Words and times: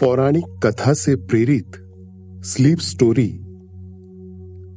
पौराणिक 0.00 0.44
कथा 0.66 0.92
से 0.92 1.16
प्रेरित 1.16 1.72
स्लीप 2.44 2.78
स्टोरी, 2.78 3.40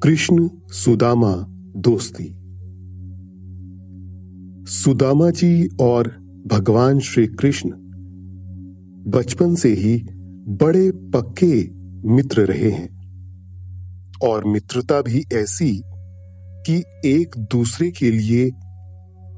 कृष्ण 0.03 0.49
सुदामा 0.71 1.33
दोस्ती। 1.77 2.29
सुदामा 4.71 5.29
जी 5.29 5.69
और 5.81 6.07
भगवान 6.47 6.99
श्री 6.99 7.27
कृष्ण 7.27 7.69
बचपन 9.11 9.55
से 9.55 9.69
ही 9.73 9.97
बड़े 10.61 10.91
पक्के 10.91 11.69
मित्र 12.09 12.41
रहे 12.41 12.71
हैं 12.71 12.89
और 14.23 14.45
मित्रता 14.45 15.01
भी 15.01 15.23
ऐसी 15.33 15.81
कि 16.67 16.83
एक 17.05 17.37
दूसरे 17.37 17.91
के 17.91 18.11
लिए 18.11 18.51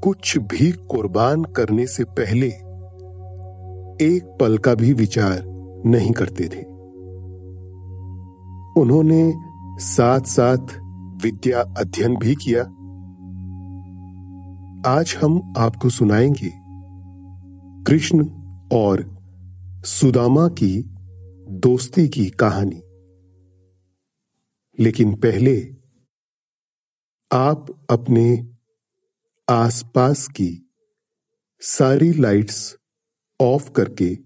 कुछ 0.02 0.38
भी 0.38 0.72
कुर्बान 0.72 1.44
करने 1.44 1.86
से 1.86 2.04
पहले 2.04 2.48
एक 4.06 4.36
पल 4.40 4.58
का 4.58 4.74
भी 4.74 4.92
विचार 4.92 5.55
नहीं 5.86 6.12
करते 6.12 6.48
थे। 6.48 6.62
उन्होंने 8.80 9.34
साथ 9.78 10.20
साथ 10.20 10.78
विद्या 11.22 11.60
अध्ययन 11.60 12.16
भी 12.16 12.34
किया। 12.34 12.62
आज 14.90 15.16
हम 15.22 15.54
आपको 15.58 15.88
सुनाएँगे 15.88 16.52
कृष्ण 17.84 18.28
और 18.72 19.16
सुदामा 19.84 20.48
की 20.48 20.82
दोस्ती 21.48 22.08
की 22.08 22.26
कहानी। 22.26 22.82
लेकिन 24.82 25.14
पहले 25.14 25.76
आप 27.32 27.86
अपने 27.90 28.48
आसपास 29.50 30.28
की 30.28 30.70
सारी 31.60 32.12
लाइट्स 32.12 32.76
ऑफ़ 33.40 33.70
करके 33.70 34.25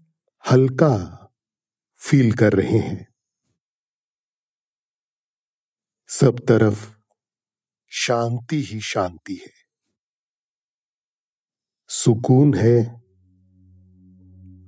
हल्का 0.49 1.17
फील 1.97 2.33
कर 2.33 2.53
रहे 2.53 2.77
हैं। 2.77 3.07
सब 6.07 6.39
तरफ़ 6.47 6.97
शांति 7.87 8.61
ही 8.61 8.81
शांति 8.81 9.33
है। 9.33 9.51
सुकून 11.87 12.53
है, 12.53 12.83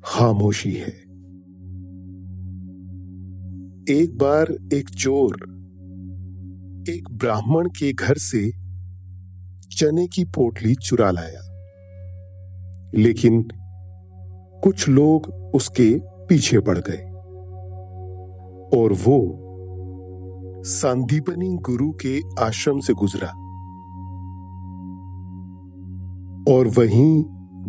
खामोशी 0.06 0.74
है। 0.74 1.02
एक 4.00 4.18
बार 4.22 4.58
एक 4.74 4.90
चोर 4.90 5.36
एक 6.90 7.04
ब्राह्मण 7.12 7.70
के 7.70 7.94
घर 7.94 8.18
से 8.18 8.52
चने 9.78 10.08
की 10.08 10.26
पोटली 10.26 10.76
चुरा 10.76 11.12
लाया। 11.12 11.42
लेकिन 12.96 13.63
कुछ 14.64 14.90
लोग 14.90 15.28
उसके 15.56 16.00
पीछे 16.04 16.60
पड़ 16.60 16.78
गए। 16.78 17.10
और 18.80 18.94
वो 18.94 19.40
संदीपनी 20.64 21.58
गुरु 21.58 21.92
के 21.92 22.44
आश्रम 22.44 22.80
से 22.80 22.94
गुजरा। 22.94 23.28
और 26.54 26.68
वहीं 26.68 27.24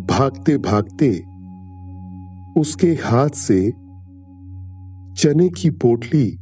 भागते 0.05 0.57
भागते 0.57 1.11
उसके 2.59 2.87
हाथ 2.87 3.29
से 3.29 3.71
चने 5.21 5.49
की 5.49 5.69
पोटली 5.69 6.37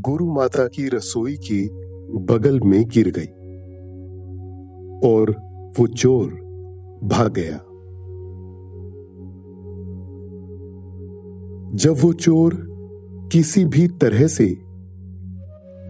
गुरु 0.00 0.34
माता 0.34 0.66
की 0.66 0.88
रसोई 0.88 1.36
के 1.36 1.66
बगल 2.18 2.60
में 2.60 2.88
गिर 2.88 3.12
गई। 3.18 3.40
और 5.10 5.30
वो 5.78 5.86
चोर 5.86 6.28
भाग 7.04 7.32
गया। 7.32 7.60
जब 11.74 11.96
वो 12.00 12.12
चोर 12.12 12.66
किसी 13.32 13.64
भी 13.64 13.88
तरह 13.88 14.26
से 14.26 14.56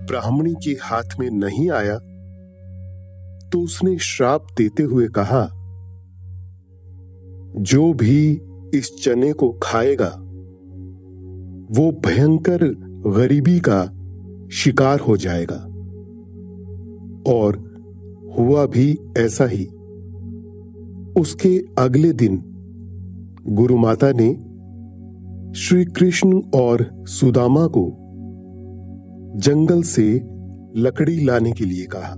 ब्राह्मणी 0.06 0.54
के 0.54 0.70
हाथ 0.70 1.20
में 1.20 1.30
नहीं 1.30 1.70
आया 1.70 1.98
तो 3.50 3.60
उसने 3.60 3.98
श्राप 3.98 4.46
देते 4.58 4.82
हुए 4.82 5.08
कहा, 5.08 5.46
जो 7.62 7.92
भी 7.92 8.40
इस 8.74 9.02
चने 9.02 9.32
को 9.32 9.58
खाएगा, 9.62 10.16
वो 11.70 11.92
भयंकर 11.92 12.64
गरीबी 13.06 13.60
का 13.68 13.84
शिकार 14.48 15.00
हो 15.00 15.16
जाएगा। 15.16 15.66
और 17.32 17.56
हुआ 18.38 18.66
भी 18.66 18.98
ऐसा 19.18 19.46
ही। 19.46 19.64
उसके 21.20 21.64
अगले 21.78 22.12
दिन 22.12 22.42
गुरु 23.48 23.76
माता 23.76 24.12
ने 24.12 24.49
श्री 25.56 25.84
कृष्ण 25.84 26.40
और 26.54 27.04
सुदामा 27.08 27.66
को 27.66 27.84
जंगल 29.36 29.82
से 29.82 30.14
लकड़ी 30.76 31.24
लाने 31.24 31.52
के 31.52 31.64
लिए 31.64 31.86
कहा 31.86 32.12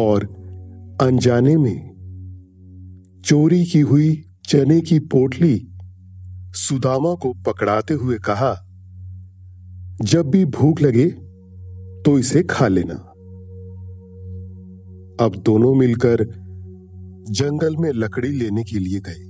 और 0.00 0.24
अनजाने 1.02 1.56
में 1.56 1.92
चोरी 3.24 3.64
की 3.64 3.80
हुई 3.80 4.24
चने 4.48 4.80
की 4.80 4.98
पोटली 4.98 5.68
सुदामा 6.54 7.14
को 7.14 7.32
पकड़ाते 7.46 7.94
हुए 7.94 8.18
कहा, 8.18 8.52
जब 10.02 10.30
भी 10.30 10.44
भूख 10.44 10.82
लगे 10.82 11.06
तो 12.02 12.18
इसे 12.18 12.42
खा 12.42 12.68
लेना। 12.68 12.94
अब 15.24 15.42
दोनों 15.46 15.74
मिलकर 15.74 16.24
जंगल 17.30 17.76
में 17.76 17.90
लकड़ी 17.92 18.28
लेने 18.28 18.64
के 18.64 18.78
लिए 18.78 19.00
गए। 19.00 19.25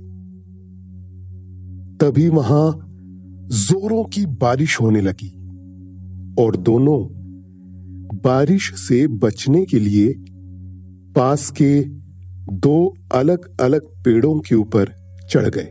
तभी 2.01 2.29
वहाँ 2.29 2.79
जोरों 3.51 4.03
की 4.03 4.25
बारिश 4.25 4.81
होने 4.81 5.01
लगी 5.01 5.29
और 6.39 6.55
दोनों 6.55 7.07
बारिश 8.17 8.73
से 8.75 9.07
बचने 9.07 9.65
के 9.65 9.79
लिए 9.79 10.13
पास 11.15 11.51
के 11.51 11.81
दो 12.53 12.93
अलग 13.15 13.61
अलग 13.61 13.81
पेड़ों 13.81 14.39
के 14.39 14.55
ऊपर 14.55 14.89
चढ़ 15.29 15.49
गए। 15.49 15.67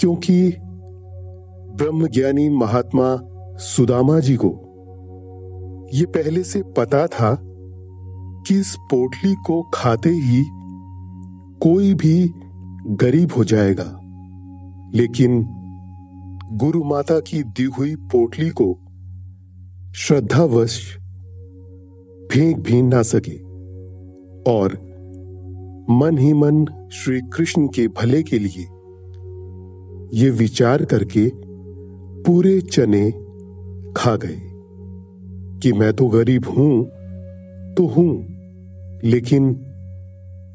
क्योंकि 0.00 0.52
ब्रह्मज्ञानी 1.74 2.48
महात्मा 2.48 3.20
सुदामा 3.56 4.20
जी 4.20 4.36
को 4.36 4.64
यह 5.94 6.04
पहले 6.04 6.44
से 6.44 6.62
पता 6.62 7.06
था 7.06 7.38
कि 8.46 8.60
इस 8.60 8.76
पोटली 8.78 9.34
को 9.34 9.70
खाते 9.74 10.10
ही 10.10 10.44
कोई 11.62 11.94
भी 11.94 12.30
गरीब 12.86 13.32
हो 13.36 13.44
जाएगा। 13.44 13.97
लेकिन 14.94 15.46
गुरु 16.52 16.84
माता 16.84 17.20
की 17.20 17.42
दी 17.42 17.64
हुई 17.64 17.94
पोटली 17.96 18.50
को 18.50 18.78
श्रद्धावश 19.94 20.96
फेंक 22.32 22.58
भी 22.58 22.82
ना 22.82 23.02
सके 23.02 23.42
और 24.52 24.88
मन 25.90 26.18
ही 26.18 26.32
मन 26.32 26.66
श्री 26.92 27.20
कृष्ण 27.20 27.66
के 27.66 27.88
भले 27.88 28.22
के 28.22 28.38
लिए 28.38 28.66
ये 30.14 30.30
विचार 30.30 30.84
करके 30.84 31.30
पूरे 32.22 32.60
चने 32.60 33.10
खा 33.96 34.16
गए 34.16 34.40
कि 35.62 35.72
मैं 35.72 35.92
तो 35.92 36.08
गरीब 36.08 36.44
हूँ 36.48 36.84
तो 37.74 37.86
हूँ, 37.86 38.24
लेकिन 39.04 39.44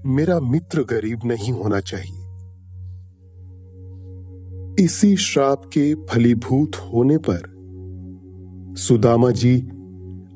मेरा 0.06 0.40
मित्र 0.40 0.84
गरीब 0.84 1.20
नहीं 1.26 1.54
होना 1.54 1.80
चाहिए। 1.80 2.23
इसी 4.80 5.16
श्राप 5.16 5.62
के 5.66 5.96
फलीभूत 5.96 6.76
होने 6.76 7.18
पर 7.18 7.42
सुदामा 8.78 9.32
जी 9.32 9.60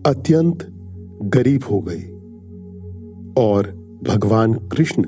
अत्यंत 0.06 0.58
गरीब 1.24 1.62
हो 1.72 1.82
गए 1.82 2.02
और 3.44 3.68
भगवान 4.08 4.54
कृष्ण 4.54 5.04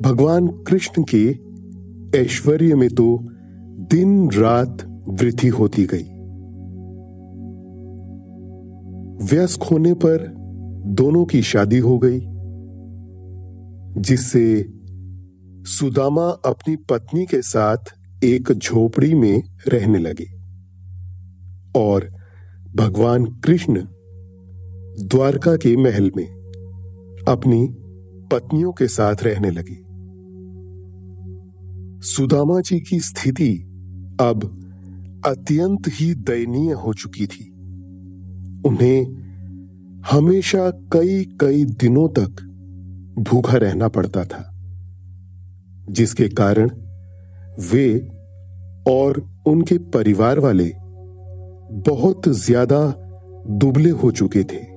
भगवान 0.00 0.48
कृष्ण 0.48 1.04
के 1.14 1.38
ऐश्वर्य 2.18 2.74
में 2.74 2.90
तो 2.90 3.18
दिन 3.90 4.30
रात 4.30 5.04
वृद्धि 5.08 5.48
होती 5.48 5.84
गई। 5.84 6.08
व्यस्क 9.26 9.62
होने 9.62 9.94
पर 9.94 10.34
दोनों 10.86 11.24
की 11.24 11.42
शादी 11.42 11.78
हो 11.78 11.98
गई, 12.04 12.20
जिससे 14.02 14.71
सुदामा 15.64 16.22
अपनी 16.22 16.76
पत्नी 16.76 17.26
के 17.26 17.42
साथ 17.42 17.76
एक 18.24 18.52
झोपड़ी 18.52 19.14
में 19.14 19.42
रहने 19.68 19.98
लगे 19.98 20.26
और 21.80 22.08
भगवान 22.76 23.24
कृष्ण 23.24 23.82
द्वारका 25.08 25.56
के 25.56 25.76
महल 25.76 26.10
में 26.16 26.26
अपनी 27.28 27.68
पत्नियों 28.32 28.72
के 28.72 28.88
साथ 28.88 29.16
रहने 29.22 29.50
लगे। 29.50 29.76
सुदामा 32.06 32.60
जी 32.60 32.80
की 32.80 33.00
स्थिति 33.00 33.56
अब 34.20 34.44
अत्यंत 35.26 35.82
ही 35.88 36.14
दयनीय 36.14 36.72
हो 36.72 36.94
चुकी 36.94 37.26
थी। 37.26 37.50
उन्हें 38.68 39.22
हमेशा 40.10 40.70
कई 40.70 41.24
कई 41.40 41.64
दिनों 41.64 42.08
तक 42.08 42.48
भूखा 43.18 43.56
रहना 43.56 43.88
पड़ता 43.88 44.24
था। 44.24 44.51
जिसके 45.90 46.28
कारण 46.28 46.70
वे 47.72 48.08
और 48.88 49.24
उनके 49.46 49.78
परिवार 49.78 50.38
वाले 50.38 50.72
बहुत 51.90 52.28
ज़्यादा 52.28 52.94
दुबले 53.48 53.90
हो 53.90 54.10
चुके 54.10 54.42
थे। 54.42 54.72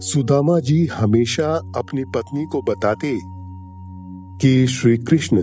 सुदामा 0.00 0.60
जी 0.60 0.86
हमेशा 0.86 1.54
अपनी 1.76 2.04
पत्नी 2.04 2.44
को 2.44 2.62
बताते 2.62 3.18
कि 4.40 4.66
श्री 4.66 4.96
कृष्ण 4.98 5.36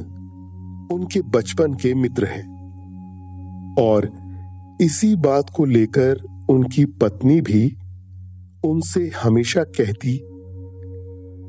उनके 0.95 1.21
बचपन 1.21 1.73
के 1.73 1.93
मित्र 1.93 2.25
हैं 2.25 2.57
और 3.79 4.11
इसी 4.81 5.15
बात 5.15 5.49
को 5.49 5.65
लेकर 5.65 6.17
उनकी 6.49 6.85
पत्नी 6.85 7.41
भी 7.41 7.77
उनसे 8.65 9.11
हमेशा 9.23 9.63
कहती 9.63 10.19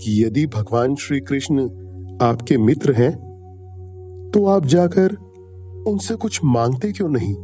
कि 0.02 0.24
यदि 0.24 0.46
भगवान 0.46 0.94
श्री 0.94 1.20
कृष्ण 1.20 1.68
आपके 2.22 2.58
मित्र 2.58 2.92
हैं 2.92 3.28
तो 4.34 4.46
आप 4.46 4.66
जाकर 4.66 5.14
उनसे 5.86 6.14
कुछ 6.14 6.40
मांगते 6.44 6.92
क्यों 6.92 7.08
नहीं? 7.08 7.34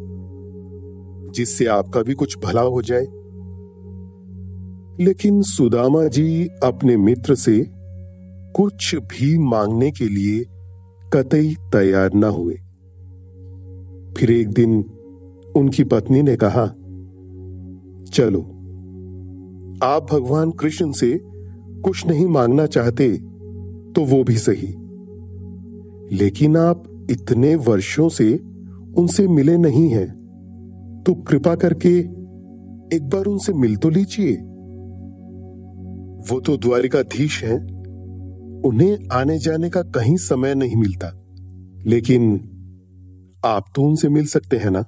जिससे 1.32 1.66
आपका 1.66 2.02
भी 2.02 2.14
कुछ 2.14 2.38
भला 2.38 2.60
हो 2.60 2.82
जाए। 2.82 3.06
लेकिन 5.04 5.42
सुदामा 5.42 6.04
जी 6.04 6.48
अपने 6.62 6.96
मित्र 6.96 7.34
से 7.34 7.66
कुछ 8.56 8.94
भी 8.94 9.38
मांगने 9.38 9.90
के 9.90 10.04
लिए 10.04 10.44
कतई 11.12 11.54
तैयार 11.54 12.10
न 12.14 12.24
हुए। 12.24 12.54
फिर 14.16 14.30
एक 14.30 14.48
दिन 14.48 14.84
उनकी 15.56 15.84
पत्नी 15.84 16.22
ने 16.22 16.36
कहा, 16.36 16.66
चलो, 18.12 18.40
आप 19.82 20.06
भगवान 20.12 20.50
कृष्ण 20.50 20.92
से 20.92 21.20
कुछ 21.80 22.06
नहीं 22.06 22.26
मांगना 22.26 22.66
चाहते। 22.66 23.33
तो 23.94 24.04
वो 24.04 24.22
भी 24.24 24.36
सही। 24.36 24.74
लेकिन 26.16 26.56
आप 26.56 27.06
इतने 27.10 27.54
वर्षों 27.54 28.08
से 28.08 28.34
उनसे 28.96 29.26
मिले 29.28 29.56
नहीं 29.56 29.88
हैं 29.88 31.02
तो 31.06 31.14
कृपा 31.14 31.54
करके 31.54 31.98
एक 32.96 33.08
बार 33.12 33.24
उनसे 33.24 33.52
मिल 33.52 33.76
तो 33.76 33.88
लीजिए। 33.88 34.36
वो 36.30 36.40
तो 36.40 36.56
द्वारिकाधीश 36.56 37.42
हैं, 37.44 37.58
उन्हें 38.62 38.98
आने 39.12 39.38
जाने 39.38 39.70
का 39.70 39.82
कहीं 39.82 40.16
समय 40.16 40.54
नहीं 40.54 40.76
मिलता। 40.76 41.12
लेकिन 41.86 42.40
आप 43.44 43.64
तो 43.74 43.82
उनसे 43.82 44.08
मिल 44.08 44.26
सकते 44.26 44.56
हैं 44.56 44.70
ना? 44.70 44.84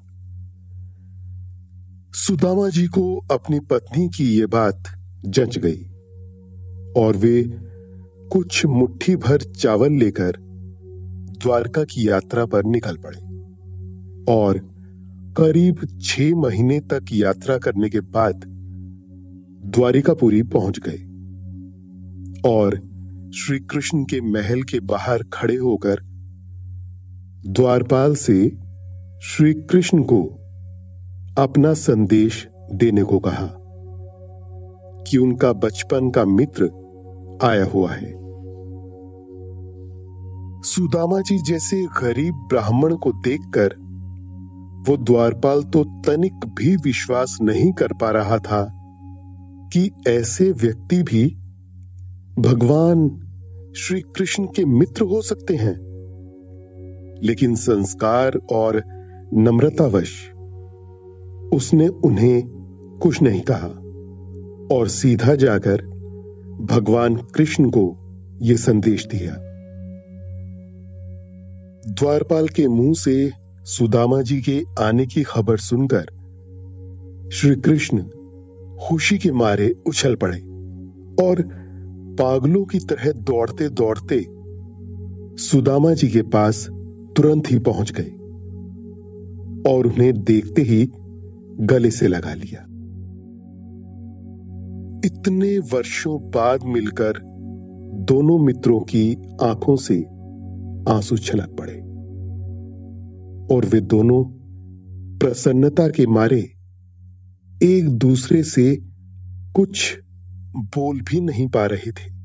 सुदामा 2.13 2.69
जी 2.69 2.87
को 2.87 3.17
अपनी 3.33 3.61
पत्नी 3.61 4.09
की 4.09 4.39
यह 4.39 4.47
बात 4.47 4.83
जंच 5.27 5.59
गई, 5.59 5.83
और 6.97 7.17
वे 7.17 7.43
कुछ 8.33 8.65
मुट्ठी 8.67 9.15
भर 9.17 9.43
चावल 9.57 9.93
लेकर 9.99 10.37
द्वारका 11.43 11.85
की 11.85 12.09
यात्रा 12.09 12.45
पर 12.47 12.65
निकल 12.65 12.97
पड़े 13.07 13.19
और 14.33 14.59
करीब 15.39 15.87
छह 16.03 16.35
महीने 16.37 16.79
तक 16.93 17.13
यात्रा 17.13 17.57
करने 17.59 17.89
के 17.91 18.01
बाद 18.17 18.45
द्वारिकापुरी 19.77 20.43
पहुँच 20.55 20.79
गए 20.87 20.99
और 22.51 22.77
श्री 23.37 23.59
कृष्ण 23.71 24.05
के 24.05 24.21
महल 24.21 24.63
के 24.63 24.81
बाहर 24.93 25.23
खड़े 25.33 25.57
होकर 25.57 26.01
द्वारपाल 27.49 28.15
से 28.15 28.39
श्री 29.25 29.53
कृष्ण 29.71 30.03
को 30.03 30.23
अपना 31.39 31.73
संदेश 31.75 32.47
देने 32.75 33.03
को 33.03 33.19
कहा 33.19 33.47
कि 35.03 35.19
उनका 35.19 35.53
बचपन 35.65 36.11
का 36.11 36.25
मित्र 36.25 36.69
आया 37.43 37.65
हुआ 37.65 37.93
है। 37.93 38.27
सुदामा 40.63 41.21
जी 41.21 41.39
जैसे 41.39 41.83
गरीब 41.83 42.35
ब्राह्मण 42.35 42.97
को 42.97 43.13
देखकर, 43.13 43.75
वो 44.89 44.97
द्वारपाल 44.97 45.63
तो 45.63 45.85
तनिक 45.85 46.33
भी 46.33 46.77
विश्वास 46.77 47.39
नहीं 47.43 47.73
कर 47.73 47.89
पा 47.93 48.11
रहा 48.11 48.39
था 48.39 48.73
कि 49.73 49.91
ऐसे 50.09 50.53
व्यक्ति 50.53 51.03
भी 51.03 51.37
भगवान 52.39 53.09
श्री 53.77 54.01
कृष्ण 54.01 54.45
के 54.45 54.65
मित्र 54.65 55.03
हो 55.03 55.23
सकते 55.23 55.57
हैं। 55.57 55.87
लेकिन 57.23 57.55
संस्कार 57.55 58.41
और 58.53 58.83
नम्रतावश 59.35 60.31
उसने 61.55 61.89
उन्हें 61.89 62.43
कुछ 63.03 63.23
नहीं 63.23 63.41
कहा 63.51 63.69
और 64.77 64.89
सीधा 64.89 65.35
जाकर 65.35 65.96
भगवान 66.61 67.17
कृष्ण 67.17 67.71
को 67.71 67.97
यह 68.43 68.57
संदेश 68.57 69.07
दिया। 69.07 69.37
द्वारपाल 71.93 72.49
के 72.49 72.69
मुँह 72.69 72.95
से 72.95 73.33
सुदामा 73.65 74.23
जी 74.23 74.41
के 74.41 74.65
आने 74.79 75.07
की 75.07 75.23
खबर 75.23 75.57
सुनकर 75.57 76.07
श्री 77.33 77.57
कृष्ण 77.57 78.03
खुशी 78.81 79.19
के 79.19 79.33
मारे 79.33 79.75
उछल 79.87 80.15
पड़े 80.15 80.39
और 81.27 81.43
पागलों 82.21 82.65
की 82.65 82.79
तरह 82.79 83.13
दौड़ते 83.13 83.69
दौड़ते 83.69 84.27
सुदामा 85.43 85.95
जी 85.95 86.09
के 86.09 86.23
पास 86.23 86.67
तुरंत 87.17 87.51
ही 87.51 87.59
पहुँच 87.59 87.93
गए 87.93 88.11
और 89.73 89.87
उन्हें 89.87 90.25
देखते 90.25 90.63
ही 90.63 90.91
गले 91.61 91.91
से 91.91 92.09
लगा 92.09 92.35
लिया। 92.35 92.66
इतने 95.05 95.59
वर्षों 95.59 96.31
बाद 96.31 96.61
मिलकर 96.65 97.13
दोनों 97.95 98.39
मित्रों 98.39 98.81
की 98.81 99.17
आँखों 99.43 99.77
से 99.77 100.03
आँसू 100.93 101.17
छलक 101.17 101.57
पड़े 101.61 101.81
और 103.55 103.65
वे 103.65 103.81
दोनों 103.81 104.25
प्रसन्नता 105.19 105.89
के 105.89 106.07
मारे 106.07 106.53
एक 107.63 107.89
दूसरे 107.89 108.43
से 108.43 108.77
कुछ 109.55 109.99
बोल 110.57 111.01
भी 111.01 111.21
नहीं 111.21 111.49
पा 111.49 111.67
रहे 111.67 111.91
थे। 111.91 112.17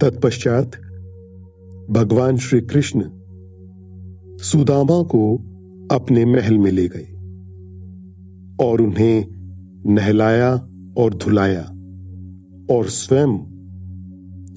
तत्पश्चात 0.00 0.70
भगवान 1.90 2.36
श्री 2.36 2.60
कृष्ण 2.60 3.02
सुदामा 4.36 5.02
को 5.02 5.36
अपने 5.90 6.24
महल 6.24 6.58
में 6.58 6.70
ले 6.70 6.88
गए 6.88 7.14
और 8.66 8.80
उन्हें 8.80 9.37
नहलाया 9.88 10.52
और 10.98 11.14
धुलाया 11.14 11.62
और 12.74 12.88
स्वयं 12.88 13.38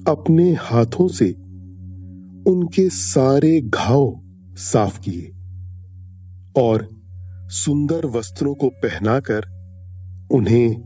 अपने 0.08 0.52
हाथों 0.52 1.08
से 1.08 1.30
उनके 2.50 2.88
सारे 2.88 3.60
घाव 3.60 4.20
साफ़ 4.56 5.00
किए 5.00 5.32
और 6.62 6.88
सुंदर 7.48 8.06
वस्त्रों 8.06 8.54
को 8.54 8.68
पहनाकर 8.68 9.44
उन्हें 10.32 10.76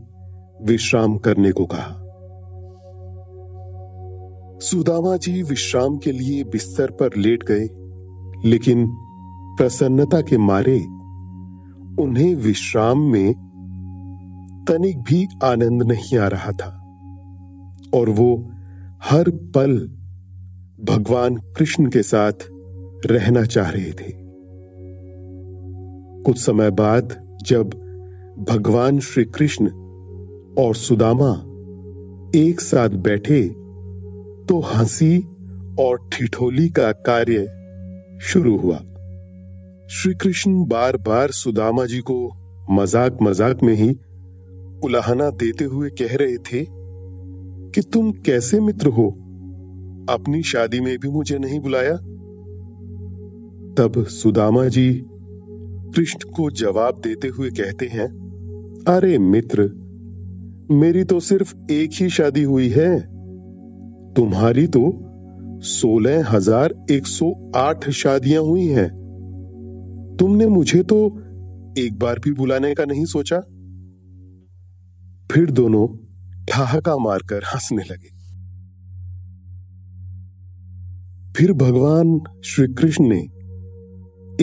विश्राम 0.65 1.17
करने 1.17 1.51
को 1.51 1.65
कहा। 1.65 1.93
सुदामा 4.59 5.17
जी 5.17 5.43
विश्राम 5.43 5.97
के 5.97 6.11
लिए 6.11 6.43
बिस्तर 6.43 6.91
पर 6.91 7.15
लेट 7.17 7.43
गए, 7.43 7.67
लेकिन 8.49 8.87
प्रसन्नता 9.57 10.21
के 10.21 10.37
मारे 10.37 10.79
उन्हें 12.03 12.35
विश्राम 12.35 12.99
में 12.99 13.46
तनिक 14.67 14.99
भी 14.99 15.25
आनंद 15.43 15.83
नहीं 15.83 16.17
आ 16.17 16.27
रहा 16.27 16.51
था। 16.51 16.69
और 17.93 18.09
वो 18.09 18.35
हर 19.03 19.29
पल 19.55 19.77
भगवान 20.83 21.35
कृष्ण 21.57 21.89
के 21.89 22.01
साथ 22.03 22.47
रहना 23.05 23.43
चाह 23.45 23.69
रहे 23.69 23.91
थे। 23.91 24.11
कुछ 26.23 26.37
समय 26.37 26.71
बाद 26.71 27.15
जब 27.45 27.69
भगवान 28.49 28.99
श्री 28.99 29.23
कृष्ण 29.25 29.67
और 30.57 30.75
सुदामा 30.75 31.31
एक 32.35 32.61
साथ 32.61 32.89
बैठे 32.89 33.41
तो 34.49 34.59
हँसी 34.65 35.17
और 35.79 36.09
ठिठोली 36.13 36.67
का 36.69 36.91
कार्य 37.07 37.45
शुरू 38.21 38.57
हुआ। 38.57 38.77
श्री 39.91 40.13
कृष्ण 40.13 40.65
बार 40.65 40.97
बार 40.97 41.31
सुदामा 41.31 41.85
जी 41.85 41.99
को 42.01 42.17
मज़ाक 42.71 43.17
मज़ाक 43.21 43.63
में 43.63 43.73
ही 43.73 43.89
उलाहना 44.83 45.29
देते 45.29 45.65
हुए 45.65 45.89
कह 45.89 46.15
रहे 46.15 46.37
थे 46.37 46.65
कि 47.71 47.81
तुम 47.93 48.11
कैसे 48.25 48.59
मित्र 48.59 48.87
हो? 48.87 49.07
अपनी 50.09 50.41
शादी 50.43 50.79
में 50.81 50.97
भी 50.97 51.09
मुझे 51.09 51.37
नहीं 51.37 51.59
बुलाया। 51.59 51.95
तब 53.77 54.03
सुदामा 54.09 54.65
जी 54.67 54.89
कृष्ण 55.95 56.29
को 56.29 56.49
जवाब 56.51 57.01
देते 57.03 57.27
हुए 57.27 57.49
कहते 57.49 57.85
हैं, 57.85 58.07
अरे 58.87 59.17
मित्र, 59.17 59.63
मेरी 60.71 61.03
तो 61.03 61.19
सिर्फ़ 61.19 61.55
एक 61.71 61.89
ही 61.93 62.09
शादी 62.09 62.43
हुई 62.43 62.69
है। 62.69 62.99
तुम्हारी 64.13 64.67
तो 64.67 64.81
सोलह 65.63 66.29
हज़ार 66.29 66.73
एक 66.91 67.07
सौ 67.07 67.31
आठ 67.55 67.89
शादियाँ 67.89 68.43
हुई 68.43 68.65
हैं। 68.67 68.89
तुमने 70.19 70.47
मुझे 70.47 70.83
तो 70.83 71.05
एक 71.77 71.97
बार 71.99 72.19
भी 72.19 72.31
बुलाने 72.31 72.73
का 72.73 72.85
नहीं 72.85 73.05
सोचा? 73.05 73.41
फिर 75.31 75.51
दोनों 75.51 75.87
ठहाका 76.49 76.97
मारकर 76.97 77.37
हंसने 77.37 77.83
लगे। 77.83 78.17
फिर 81.33 81.53
भगवान 81.53 82.19
श्री 82.45 82.73
कृष्ण 82.73 83.05
ने 83.07 83.19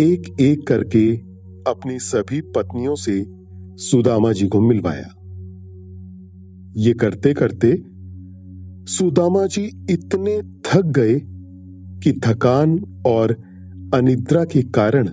एक 0.02 0.36
एक 0.40 0.66
करके 0.66 1.16
अपनी 1.70 1.98
सभी 1.98 2.40
पत्नियों 2.40 2.94
से 2.94 3.24
सुदामा 3.82 4.32
जी 4.32 4.46
को 4.46 4.60
मिलवाया। 4.60 5.14
ये 6.76 6.94
करते 6.94 7.34
करते 7.34 7.82
सुदामा 8.92 9.46
जी 9.46 9.86
इतने 9.90 10.42
थक 10.42 10.82
गए 10.82 11.20
कि 12.00 12.20
थकान 12.24 13.02
और 13.06 13.30
अनिद्रा 13.94 14.44
के 14.44 14.62
कारण 14.62 15.08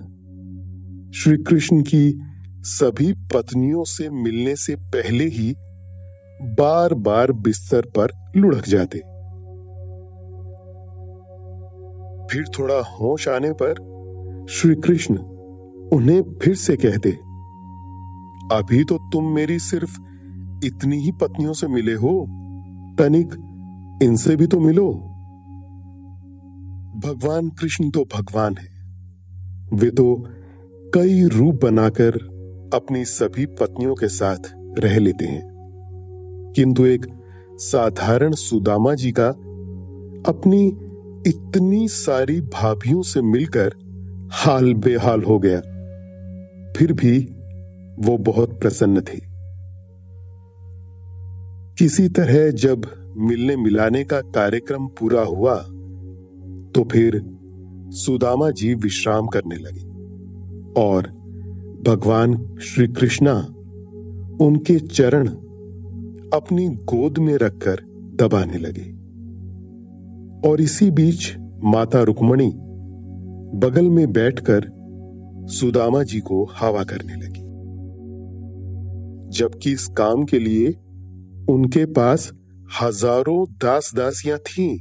श्री 1.10 1.36
कृष्ण 1.36 1.82
की 1.82 2.20
सभी 2.64 3.12
पत्नियों 3.12 3.84
से 3.84 4.08
मिलने 4.10 4.54
से 4.56 4.74
पहले 4.76 5.24
ही 5.24 5.54
बार 6.58 6.94
बार 6.94 7.32
बिस्तर 7.32 7.86
पर 7.98 8.12
लुढ़क 8.36 8.68
जाते। 8.68 8.98
फिर 12.32 12.44
थोड़ा 12.58 12.80
होश 12.90 13.28
आने 13.28 13.52
पर 13.52 14.46
श्री 14.50 14.74
कृष्ण 14.74 15.16
उन्हें 15.92 16.22
फिर 16.42 16.54
से 16.54 16.76
कहते, 16.76 17.10
अभी 18.56 18.84
तो 18.84 18.98
तुम 19.12 19.32
मेरी 19.34 19.58
सिर्फ़ 19.58 20.00
इतनी 20.64 20.96
ही 20.96 21.12
पत्नियों 21.12 21.52
से 21.52 21.66
मिले 21.66 21.94
हो, 21.94 22.26
तनिक 22.98 23.34
इनसे 24.02 24.36
भी 24.36 24.46
तो 24.46 24.60
मिलो। 24.60 24.92
भगवान 27.06 27.48
कृष्ण 27.50 27.90
तो 27.90 28.04
भगवान 28.14 28.56
है। 28.56 28.68
वे 29.72 29.90
तो 29.90 30.14
कई 30.94 31.22
रूप 31.24 31.60
बनाकर 31.62 32.31
अपनी 32.74 33.04
सभी 33.04 33.46
पत्नियों 33.46 33.94
के 33.94 34.08
साथ 34.08 34.54
रह 34.78 34.98
लेते 34.98 35.24
हैं। 35.24 35.42
किंतु 36.56 36.84
एक 36.84 37.06
साधारण 37.58 38.32
सुदामा 38.32 38.94
जी 38.94 39.12
का 39.12 39.28
अपनी 40.30 40.66
इतनी 41.26 41.88
सारी 41.88 42.40
भाभियों 42.40 43.02
से 43.02 43.22
मिलकर 43.22 43.74
हाल 44.32 44.74
बेहाल 44.74 45.22
हो 45.22 45.38
गया। 45.38 45.60
फिर 46.76 46.92
भी 46.92 47.18
वो 47.98 48.18
बहुत 48.18 48.60
प्रसन्न 48.60 49.00
थे। 49.00 49.20
किसी 51.78 52.08
तरह 52.08 52.50
जब 52.50 52.86
मिलने 53.16 53.56
मिलाने 53.56 54.04
का 54.04 54.20
कार्यक्रम 54.20 54.86
पूरा 54.86 55.22
हुआ 55.22 55.56
तो 56.74 56.84
फिर 56.84 57.22
सुदामा 57.88 58.50
जी 58.50 58.74
विश्राम 58.74 59.26
करने 59.26 59.56
लगे 59.56 59.92
और 60.82 61.21
भगवान 61.84 62.58
श्री 62.62 62.86
कृष्णा 62.88 63.32
उनके 64.40 64.78
चरण 64.78 65.28
अपनी 66.32 66.68
गोद 66.68 67.18
में 67.18 67.36
रखकर 67.36 67.80
दबाने 68.20 68.58
लगे। 68.58 68.84
और 70.48 70.60
इसी 70.60 70.90
बीच 70.90 71.36
माता 71.64 72.02
रुक्मणी 72.02 72.50
बगल 73.58 73.88
में 73.90 74.12
बैठकर 74.12 74.68
सुदामा 75.50 76.02
जी 76.02 76.20
को 76.20 76.44
हवा 76.60 76.84
करने 76.84 77.14
लगी। 77.14 77.42
जबकि 79.38 79.72
इस 79.72 79.86
काम 79.86 80.24
के 80.24 80.38
लिए 80.38 80.68
उनके 81.52 81.84
पास 81.86 82.32
हज़ारों 82.82 83.44
दास 83.52 83.92
दासियाँ 83.94 84.38
थीं, 84.38 84.78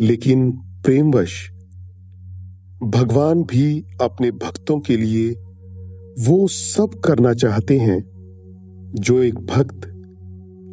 लेकिन 0.00 0.50
प्रेमवश 0.84 1.50
भगवान 2.84 3.42
भी 3.42 3.84
अपने 4.02 4.30
भक्तों 4.30 4.80
के 4.80 4.96
लिए 4.96 5.34
वो 6.20 6.48
सब 6.48 7.00
करना 7.04 7.34
चाहते 7.34 7.78
हैं 7.78 8.04
जो 8.94 9.22
एक 9.22 9.34
भक्त 9.34 9.86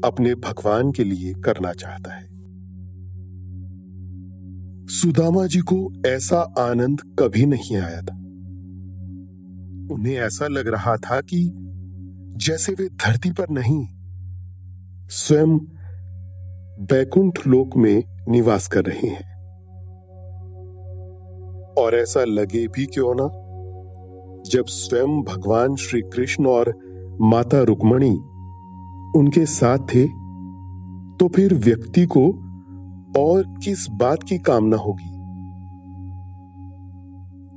अपने 0.06 0.36
भगवान 0.36 0.92
के 0.92 1.04
लिए 1.04 1.34
करना 1.34 1.74
चाहता 1.74 2.14
है। 2.14 2.32
सुदामा 4.88 5.46
जी 5.46 5.60
को 5.60 5.94
ऐसा 6.06 6.40
आनंद 6.40 7.02
कभी 7.20 7.46
नहीं 7.46 7.78
आया 7.78 8.02
था। 8.02 8.16
उन्हें 9.94 10.16
ऐसा 10.16 10.48
लग 10.48 10.68
रहा 10.68 10.96
था 10.96 11.22
कि 11.22 11.52
जैसे 12.36 12.74
वे 12.74 12.90
धरती 12.90 13.32
पर 13.32 13.50
नहीं, 13.50 13.88
स्वयं 15.08 15.58
बैकुंठ 16.86 17.48
लोक 17.48 17.78
में 17.78 18.04
निवास 18.30 18.68
कर 18.68 18.86
रहे 18.86 19.08
हैं। 19.08 19.32
और 21.78 21.96
ऐसा 21.96 22.24
लगे 22.24 22.68
भी 22.68 22.86
क्यों 22.86 23.16
ना 23.16 23.41
जब 24.46 24.66
स्वयं 24.66 25.22
भगवान 25.22 25.76
श्री 25.76 26.02
कृष्ण 26.02 26.46
और 26.46 26.74
माता 27.22 27.62
रुक्मणी 27.62 28.12
उनके 29.20 29.46
साथ 29.46 29.78
थे 29.78 30.08
तो 31.18 31.28
फिर 31.28 31.54
व्यक्ति 31.54 32.06
को 32.06 32.28
और 33.18 33.44
किस 33.64 33.88
बात 33.90 34.24
की 34.24 34.38
कामना 34.38 34.78
होगी? 34.78 35.22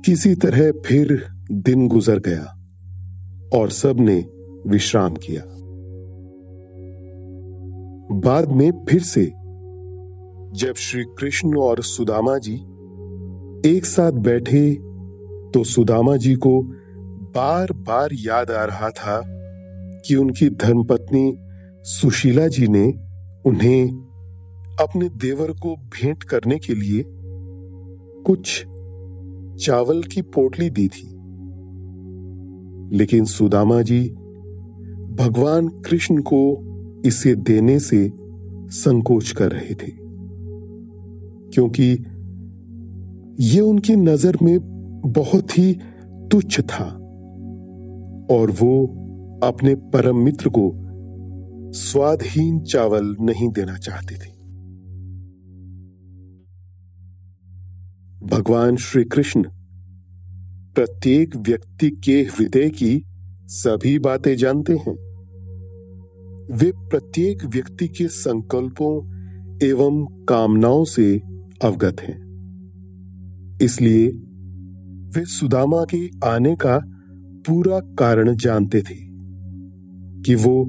किसी 0.05 0.35
तरह 0.35 0.71
फिर 0.71 1.25
दिन 1.51 1.87
गुजर 1.87 2.19
गया 2.19 2.61
और 3.59 3.69
सबने 3.69 4.25
विश्राम 4.67 5.13
किया। 5.13 5.43
बाद 8.19 8.51
में 8.51 8.85
फिर 8.89 9.01
से 9.01 9.25
जब 10.59 10.73
श्री 10.75 11.03
कृष्ण 11.03 11.57
और 11.57 11.83
सुदामा 11.83 12.37
जी 12.37 12.55
एक 13.75 13.85
साथ 13.85 14.11
बैठे 14.11 14.77
तो 15.55 15.63
सुदामा 15.63 16.17
जी 16.17 16.35
को 16.35 16.61
बार 17.35 17.71
बार 17.71 18.09
याद 18.13 18.51
आ 18.51 18.65
रहा 18.65 18.89
था 18.89 19.21
कि 20.07 20.15
उनकी 20.15 20.49
धर्मपत्नी 20.49 21.37
सुशीला 21.83 22.47
जी 22.47 22.67
ने 22.67 22.91
उन्हें 23.45 23.87
अपने 24.81 25.09
देवर 25.09 25.51
को 25.51 25.75
भेंट 25.75 26.23
करने 26.23 26.59
के 26.59 26.75
लिए 26.75 27.03
कुछ 28.23 28.65
चावल 29.65 30.03
की 30.03 30.21
पोटली 30.21 30.69
दी 30.69 30.87
थी। 30.87 31.07
लेकिन 32.97 33.25
सुदामा 33.25 33.81
जी 33.81 34.09
भगवान 35.19 35.67
कृष्ण 35.67 36.21
को 36.21 36.43
इसे 37.05 37.35
देने 37.35 37.79
से 37.79 38.11
संकोच 38.71 39.31
कर 39.31 39.51
रहे 39.51 39.73
थे, 39.75 39.91
क्योंकि 41.51 42.05
ये 43.39 43.59
उनकी 43.59 43.95
नज़र 43.95 44.37
में 44.41 44.74
बहुत 45.05 45.57
ही 45.57 45.73
तुच्छ 46.31 46.59
था 46.61 46.85
और 48.35 48.51
वो 48.51 49.01
अपने 49.43 49.75
परम 49.75 50.17
मित्र 50.17 50.49
को 50.49 50.85
स्वादहीन 51.73 52.59
चावल 52.59 53.15
नहीं 53.21 53.49
देना 53.49 53.77
चाहते 53.77 54.15
थे। 54.15 54.35
भगवान 58.27 58.75
श्री 58.75 59.03
कृष्ण 59.03 59.43
प्रत्येक 60.75 61.35
व्यक्ति 61.35 61.89
के 61.89 62.21
हृदय 62.21 62.69
की 62.69 63.05
सभी 63.47 63.99
बातें 63.99 64.35
जानते 64.35 64.73
हैं। 64.73 64.93
वे 66.51 66.71
प्रत्येक 66.71 67.45
व्यक्ति 67.45 67.87
के 67.87 68.07
संकल्पों 68.07 69.15
एवं 69.63 70.05
कामनाओं 70.05 70.83
से 70.83 71.21
अवगत 71.63 72.01
हैं। 72.01 72.25
इसलिए 73.61 74.21
वे 75.17 75.25
सुदामा 75.25 75.83
के 75.83 76.09
आने 76.23 76.55
का 76.55 76.79
पूरा 77.47 77.79
कारण 77.79 78.35
जानते 78.35 78.81
थे 78.81 78.95
कि 80.21 80.35
वो 80.35 80.65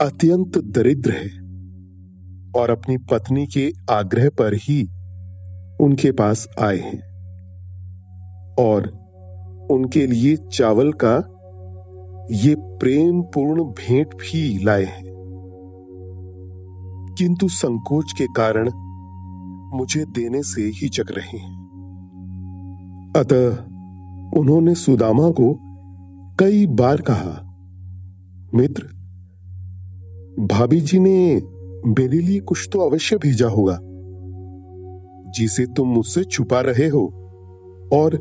अत्यंत 0.00 0.58
दरिद्र 0.58 1.10
है 1.10 1.28
और 2.60 2.70
अपनी 2.70 2.96
पत्नी 2.96 3.46
के 3.46 3.72
आग्रह 3.90 4.28
पर 4.28 4.54
ही 4.54 4.82
उनके 5.80 6.12
पास 6.12 6.48
आए 6.60 6.78
हैं 6.78 7.00
और 8.58 8.88
उनके 9.70 10.06
लिए 10.06 10.36
चावल 10.36 10.92
का 10.92 11.16
ये 12.30 12.54
प्रेम 12.58 13.22
पूर्ण 13.22 13.64
भेंट 13.64 14.08
भी 14.08 14.64
लाए 14.64 14.84
हैं। 14.84 15.06
किंतु 17.18 17.48
संकोच 17.48 18.12
के 18.12 18.26
कारण 18.26 18.70
मुझे 19.78 20.04
देने 20.04 20.42
से 20.42 20.62
हिचक 20.62 21.04
रहे 21.10 21.38
हैं। 21.38 21.65
अतः 23.16 23.48
उन्होंने 24.40 24.74
सुदामा 24.74 25.30
को 25.30 25.58
कई 26.40 26.66
बार 26.66 27.00
कहा, 27.00 27.56
मित्र, 28.54 28.82
भाभी 30.40 30.80
जी 30.80 30.98
ने 30.98 31.42
मेरे 31.86 32.18
लिए 32.18 32.40
कुछ 32.40 32.68
तो 32.72 32.78
अवश्य 32.80 33.16
भेजा 33.16 33.48
होगा। 33.48 33.78
जिसे 35.30 35.66
तुम 35.66 35.88
मुझसे 35.88 36.24
छुपा 36.24 36.60
रहे 36.60 36.88
हो 36.88 37.04
और 37.92 38.16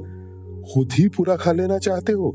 खुद 0.73 0.89
ही 0.93 1.07
पूरा 1.07 1.35
खा 1.35 1.51
लेना 1.51 1.77
चाहते 1.77 2.13
हो। 2.13 2.31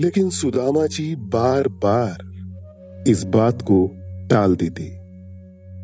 लेकिन 0.00 0.30
सुदामा 0.30 0.86
जी 0.86 1.16
बार 1.16 1.68
बार 1.68 2.26
इस 3.08 3.24
बात 3.24 3.62
को 3.62 3.90
टाल 4.28 4.56
देते 4.56 4.98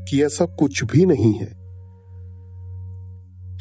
कि 0.05 0.25
ऐसा 0.25 0.45
कुछ 0.45 0.85
भी 0.85 1.07
नहीं 1.07 1.33
है। 1.33 1.62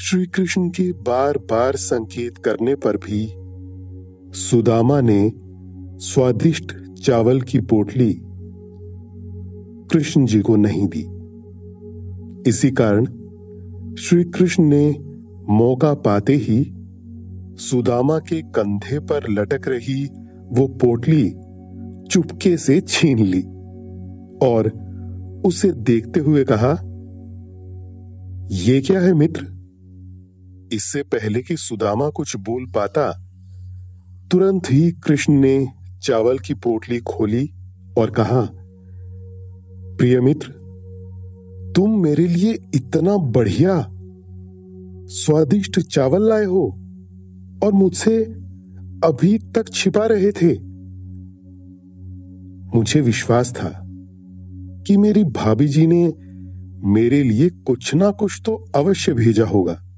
श्री 0.04 0.26
कृष्ण 0.26 0.70
के 0.70 0.92
बार 0.92 1.38
बार 1.38 1.76
संकेत 1.76 2.38
करने 2.38 2.76
पर 2.76 2.98
भी 2.98 3.28
सुदामा 4.40 5.02
ने 5.02 5.34
स्वादिष्ट 6.00 6.94
चावल 6.94 7.42
की 7.42 7.60
पोटली 7.60 8.22
कृष्ण 9.92 10.26
जी 10.26 10.40
को 10.40 10.56
नहीं 10.56 10.88
दी। 10.96 11.08
इसी 12.50 12.72
कारण 12.72 13.06
श्री 13.96 14.24
कृष्ण 14.24 14.64
ने 14.64 14.96
मौका 15.50 15.94
पाते 15.94 16.34
ही 16.34 16.74
सुदामा 17.58 18.20
के 18.20 18.42
कंधे 18.42 19.00
पर 19.00 19.30
लटक 19.30 19.68
रही 19.68 20.06
वो 20.50 20.68
पोटली 20.68 21.30
चुपके 22.12 22.58
से 22.58 22.82
छीन 22.82 23.20
ली 23.20 23.42
और 24.48 24.72
उसे 25.46 25.72
देखते 25.72 26.20
हुए 26.20 26.44
कहा 26.44 26.72
यह 28.52 28.82
क्या 28.82 29.00
है 29.00 29.14
मित्र? 29.14 29.61
इससे 30.74 31.04
पहले 31.04 31.42
कि 31.42 31.58
सुदामा 31.58 32.10
कुछ 32.10 32.36
बोल 32.38 32.66
पाता, 32.66 33.12
तुरंत 34.32 34.72
ही 34.72 34.92
कृष्ण 34.92 35.34
ने 35.34 35.68
चावल 36.04 36.40
की 36.40 36.54
पोटली 36.54 37.00
खोली 37.00 37.50
और 37.98 38.12
कहा, 38.12 38.50
प्रिय 39.98 40.22
मित्र, 40.22 40.52
तुम 41.76 42.02
मेरे 42.04 42.28
लिए 42.28 42.54
इतना 42.76 43.18
बढ़िया, 43.18 43.88
स्वादिष्ट 45.08 45.80
चावल 45.80 46.30
लाए 46.30 46.46
हो 46.46 46.68
और 47.64 47.74
मुझसे 47.74 48.24
अभी 49.04 49.38
तक 49.38 49.70
छिपा 49.74 50.06
रहे 50.06 50.32
थे। 50.32 50.54
मुझे 52.78 53.02
विश्वास 53.02 53.54
था 53.54 53.82
कि 54.88 54.98
मेरी 54.98 55.24
भाभी 55.24 55.68
जी 55.68 55.88
ने 55.88 56.14
मेरे 56.88 57.24
लिए 57.24 57.50
कुछ 57.50 57.96
ना 57.96 58.12
कुछ 58.12 58.42
तो 58.46 58.56
अवश्य 58.76 59.14
भेजा 59.14 59.46
होगा। 59.46 59.91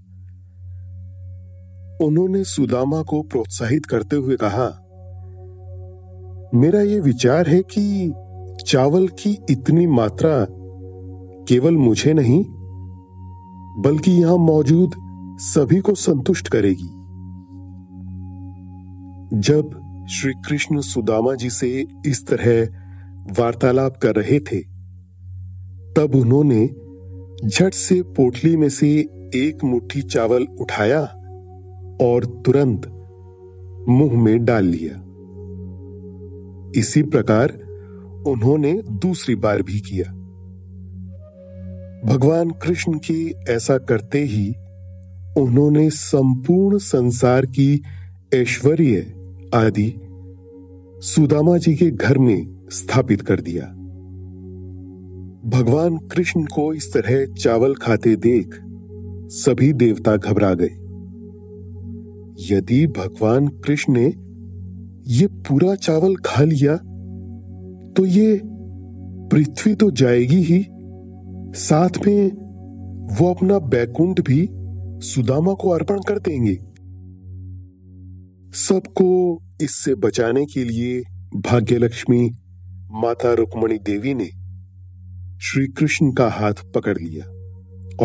उन्होंने 2.01 2.43
सुदामा 2.43 3.01
को 3.01 3.21
प्रोत्साहित 3.21 3.85
करते 3.85 4.15
हुए 4.15 4.35
कहा, 4.35 4.67
मेरा 6.55 6.81
यह 6.81 7.01
विचार 7.01 7.49
है 7.49 7.61
कि 7.61 8.13
चावल 8.67 9.07
की 9.07 9.37
इतनी 9.49 9.87
मात्रा 9.87 10.45
केवल 11.47 11.77
मुझे 11.77 12.13
नहीं, 12.13 12.43
बल्कि 13.81 14.11
यहाँ 14.11 14.37
मौजूद 14.37 14.91
सभी 15.39 15.79
को 15.79 15.95
संतुष्ट 15.95 16.47
करेगी। 16.47 16.89
जब 19.39 19.79
श्री 20.09 20.33
कृष्ण 20.33 20.81
सुदामा 20.81 21.35
जी 21.35 21.49
से 21.49 21.85
इस 22.05 22.27
तरह 22.27 22.63
वार्तालाप 23.39 23.97
कर 23.97 24.15
रहे 24.15 24.39
थे, 24.39 24.59
तब 25.93 26.15
उन्होंने 26.15 26.67
झट 27.49 27.73
से 27.73 28.01
पोटली 28.01 28.57
में 28.57 28.69
से 28.69 28.89
एक 29.35 29.63
मुट्ठी 29.63 30.01
चावल 30.01 30.43
उठाया 30.43 31.01
और 32.03 32.25
तुरंत 32.25 32.87
मुँह 33.89 34.23
में 34.23 34.45
डाल 34.45 34.65
लिया। 34.65 34.99
इसी 36.79 37.03
प्रकार 37.03 37.49
उन्होंने 38.27 38.81
दूसरी 38.91 39.35
बार 39.35 39.61
भी 39.61 39.79
किया। 39.79 40.11
भगवान 42.13 42.49
कृष्ण 42.49 42.99
के 43.11 43.53
ऐसा 43.53 43.77
करते 43.77 44.19
ही 44.19 44.49
उन्होंने 45.37 45.89
संपूर्ण 45.89 46.77
संसार 46.77 47.45
की 47.45 47.83
ऐश्वर्य 48.33 48.95
आदि 49.53 49.95
सुदामा 51.01 51.57
जी 51.57 51.75
के 51.75 51.91
घर 51.91 52.17
में 52.17 52.65
स्थापित 52.71 53.21
कर 53.21 53.41
दिया। 53.41 53.65
भगवान 55.49 55.97
कृष्ण 55.97 56.43
को 56.43 56.73
इस 56.73 56.93
तरह 56.93 57.25
चावल 57.33 57.73
खाते 57.73 58.15
देख 58.15 58.59
सभी 59.29 59.73
देवता 59.73 60.15
घबरा 60.17 60.53
गए। 60.53 60.82
यदि 62.39 62.87
भगवान 62.87 63.47
कृष्ण 63.47 63.93
ने 63.93 64.05
ये 65.13 65.27
पूरा 65.27 65.75
चावल 65.75 66.15
खा 66.15 66.43
लिया 66.43 66.75
तो 67.97 68.05
ये 68.05 68.41
पृथ्वी 69.31 69.75
तो 69.75 69.91
जाएगी 69.91 70.41
ही। 70.41 70.65
साथ 71.59 71.89
में 72.07 72.31
वो 73.19 73.33
अपना 73.33 73.59
बैकुंठ 73.59 74.21
भी 74.21 74.47
सुदामा 75.07 75.53
को 75.53 75.69
अर्पण 75.69 75.99
कर 76.07 76.19
देंगे। 76.19 76.55
सबको 78.57 79.41
इससे 79.61 79.95
बचाने 79.95 80.45
के 80.45 80.63
लिए 80.63 81.01
भाग्यलक्ष्मी 81.35 82.29
माता 82.91 83.33
रुक्मणी 83.33 83.77
देवी 83.77 84.13
ने 84.13 84.29
श्री 85.39 85.67
कृष्ण 85.67 86.11
का 86.11 86.29
हाथ 86.29 86.53
पकड़ 86.75 86.97
लिया 86.97 87.25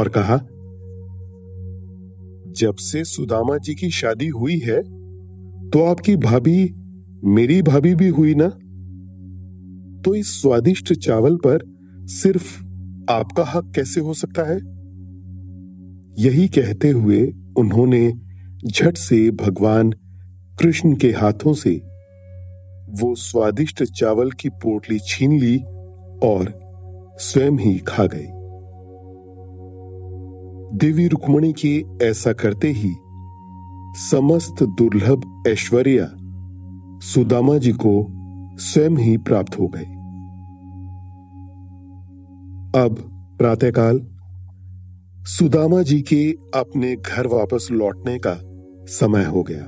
और 0.00 0.08
कहा 0.08 0.36
जब 2.56 2.74
से 2.74 3.04
सुदामा 3.04 3.56
जी 3.56 3.74
की 3.74 3.90
शादी 3.90 4.26
हुई 4.26 4.58
है 4.58 4.82
तो 5.70 5.84
आपकी 5.84 6.16
भाभी 6.16 6.74
मेरी 7.24 7.62
भाभी 7.62 7.94
भी 7.94 8.08
हुई 8.08 8.34
ना? 8.34 8.48
तो 10.02 10.14
इस 10.14 10.42
स्वादिष्ट 10.42 10.92
चावल 10.92 11.36
पर 11.36 11.58
सिर्फ़ 12.00 12.64
आपका 13.10 13.44
हक 13.44 13.72
कैसे 13.74 14.00
हो 14.00 14.14
सकता 14.14 14.42
है? 14.42 14.56
यही 16.24 16.48
कहते 16.48 16.90
हुए 16.90 17.34
उन्होंने 17.56 18.12
झट 18.66 18.96
से 18.96 19.30
भगवान 19.30 19.90
कृष्ण 20.58 20.94
के 20.94 21.10
हाथों 21.12 21.54
से 21.54 21.70
वो 23.02 23.14
स्वादिष्ट 23.14 23.84
चावल 23.84 24.30
की 24.30 24.48
पोटली 24.48 24.98
छीन 24.98 25.38
ली 25.40 25.58
और 26.22 26.52
स्वयं 27.20 27.58
ही 27.58 27.78
खा 27.78 28.06
गए। 28.06 28.37
देवी 30.74 31.08
रुक्मणी 31.08 31.52
के 31.52 31.84
ऐसा 32.02 32.32
करते 32.32 32.68
ही 32.68 32.94
समस्त 34.10 34.62
दुर्लभ 34.62 35.44
ऐश्वर्या 35.48 36.06
सुदामा 37.00 37.58
जी 37.58 37.72
को 37.72 38.06
स्वयं 38.58 38.90
ही 38.90 39.16
प्राप्त 39.16 39.58
हो 39.58 39.68
गए। 39.68 39.84
अब 42.80 42.96
प्रातःकाल 43.38 44.00
सुदामा 45.24 45.82
जी 45.82 46.00
के 46.00 46.32
अपने 46.54 46.96
घर 46.96 47.26
वापस 47.26 47.68
लौटने 47.72 48.18
का 48.18 48.40
समय 48.86 49.24
हो 49.24 49.42
गया 49.42 49.64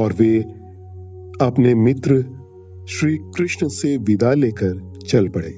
और 0.00 0.12
वे 0.12 0.38
अपने 1.46 1.74
मित्र 1.74 2.22
श्री 2.88 3.16
कृष्ण 3.16 3.68
से 3.68 3.96
विदा 3.96 4.34
लेकर 4.34 4.92
चल 5.06 5.28
पड़े। 5.28 5.50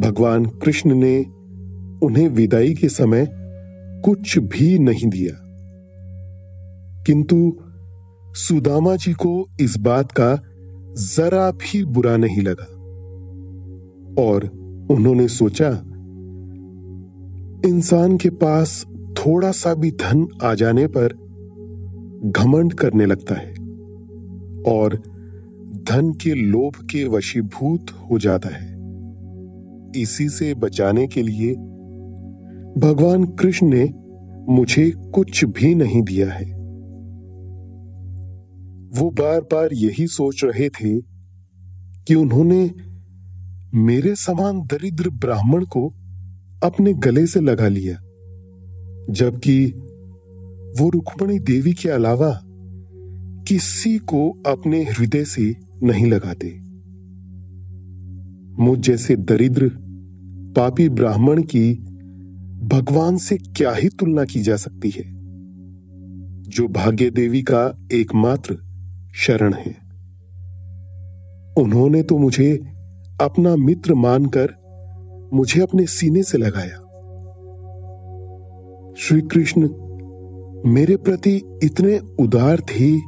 भगवान 0.00 0.44
कृष्ण 0.46 0.94
ने 0.94 1.26
उन्हें 2.02 2.28
विदाई 2.28 2.74
के 2.74 2.88
समय 2.88 3.28
कुछ 4.04 4.38
भी 4.38 4.78
नहीं 4.78 5.08
दिया। 5.08 5.46
किंतु 7.06 7.56
सुदामा 8.34 8.96
जी 8.96 9.12
को 9.12 9.46
इस 9.60 9.78
बात 9.78 10.12
का 10.12 10.42
जरा 10.98 11.50
भी 11.50 11.84
बुरा 11.84 12.16
नहीं 12.16 12.42
लगा। 12.42 12.76
और 14.22 14.44
उन्होंने 14.90 15.28
सोचा, 15.28 15.68
इंसान 17.68 18.16
के 18.16 18.30
पास 18.30 18.86
थोड़ा 19.18 19.50
सा 19.50 19.74
भी 19.74 19.90
धन 19.90 20.28
आ 20.42 20.54
जाने 20.54 20.86
पर 20.86 21.08
घमंड 22.24 22.74
करने 22.74 23.06
लगता 23.06 23.34
है 23.34 23.50
और 24.74 24.94
धन 25.88 26.12
के 26.22 26.34
लोभ 26.34 26.72
के 26.76 27.08
वशीभूत 27.08 27.86
हो 27.90 28.18
जाता 28.18 28.48
है। 28.48 28.76
इसी 30.02 30.28
से 30.28 30.54
बचाने 30.54 31.06
के 31.06 31.22
लिए 31.22 31.56
भगवान 32.78 33.24
कृष्ण 33.24 33.66
ने 33.66 33.84
मुझे 34.52 34.90
कुछ 34.90 35.44
भी 35.44 35.74
नहीं 35.74 36.02
दिया 36.02 36.30
है। 36.32 36.44
वो 39.00 39.10
बार 39.10 39.40
बार 39.40 39.68
यही 39.72 40.06
सोच 40.06 40.44
रहे 40.44 40.68
थे 40.68 41.00
कि 42.06 42.14
उन्होंने 42.14 42.70
मेरे 43.74 44.14
समान 44.14 44.60
दरिद्र 44.60 45.10
ब्राह्मण 45.10 45.64
को 45.64 45.88
अपने 46.62 46.92
गले 46.92 47.26
से 47.26 47.40
लगा 47.40 47.68
लिया, 47.68 47.94
जबकि 49.10 49.66
वो 50.80 50.88
रुक्मणी 50.90 51.38
देवी 51.38 51.72
के 51.72 51.88
अलावा 51.88 52.40
किसी 53.48 53.98
को 53.98 54.42
अपने 54.46 54.82
हृदय 54.82 55.24
से 55.24 55.54
नहीं 55.82 56.06
लगाते। 56.06 56.58
मुझ 58.62 58.78
जैसे 58.78 59.16
दरिद्र 59.16 59.70
पापी 60.56 60.88
ब्राह्मण 60.88 61.42
की 61.42 61.95
भगवान 62.66 63.16
से 63.16 63.36
क्या 63.36 63.72
ही 63.72 63.88
तुलना 63.88 64.24
की 64.24 64.40
जा 64.40 64.56
सकती 64.56 64.90
है? 64.90 65.02
जो 66.42 66.68
भाग्य 66.68 67.10
देवी 67.10 67.42
का 67.42 67.88
एकमात्र 67.92 68.56
शरण 69.14 69.54
है। 69.54 69.76
उन्होंने 71.58 72.02
तो 72.02 72.18
मुझे 72.18 72.56
अपना 73.20 73.56
मित्र 73.56 73.94
मानकर 73.94 74.48
मुझे 75.32 75.60
अपने 75.60 75.86
सीने 75.86 76.22
से 76.22 76.38
लगाया। 76.38 76.82
श्री 78.98 79.20
कृष्ण 79.20 79.68
मेरे 80.70 80.96
प्रति 80.96 81.60
इतने 81.64 81.98
उदार 81.98 82.60
थे 82.60 82.98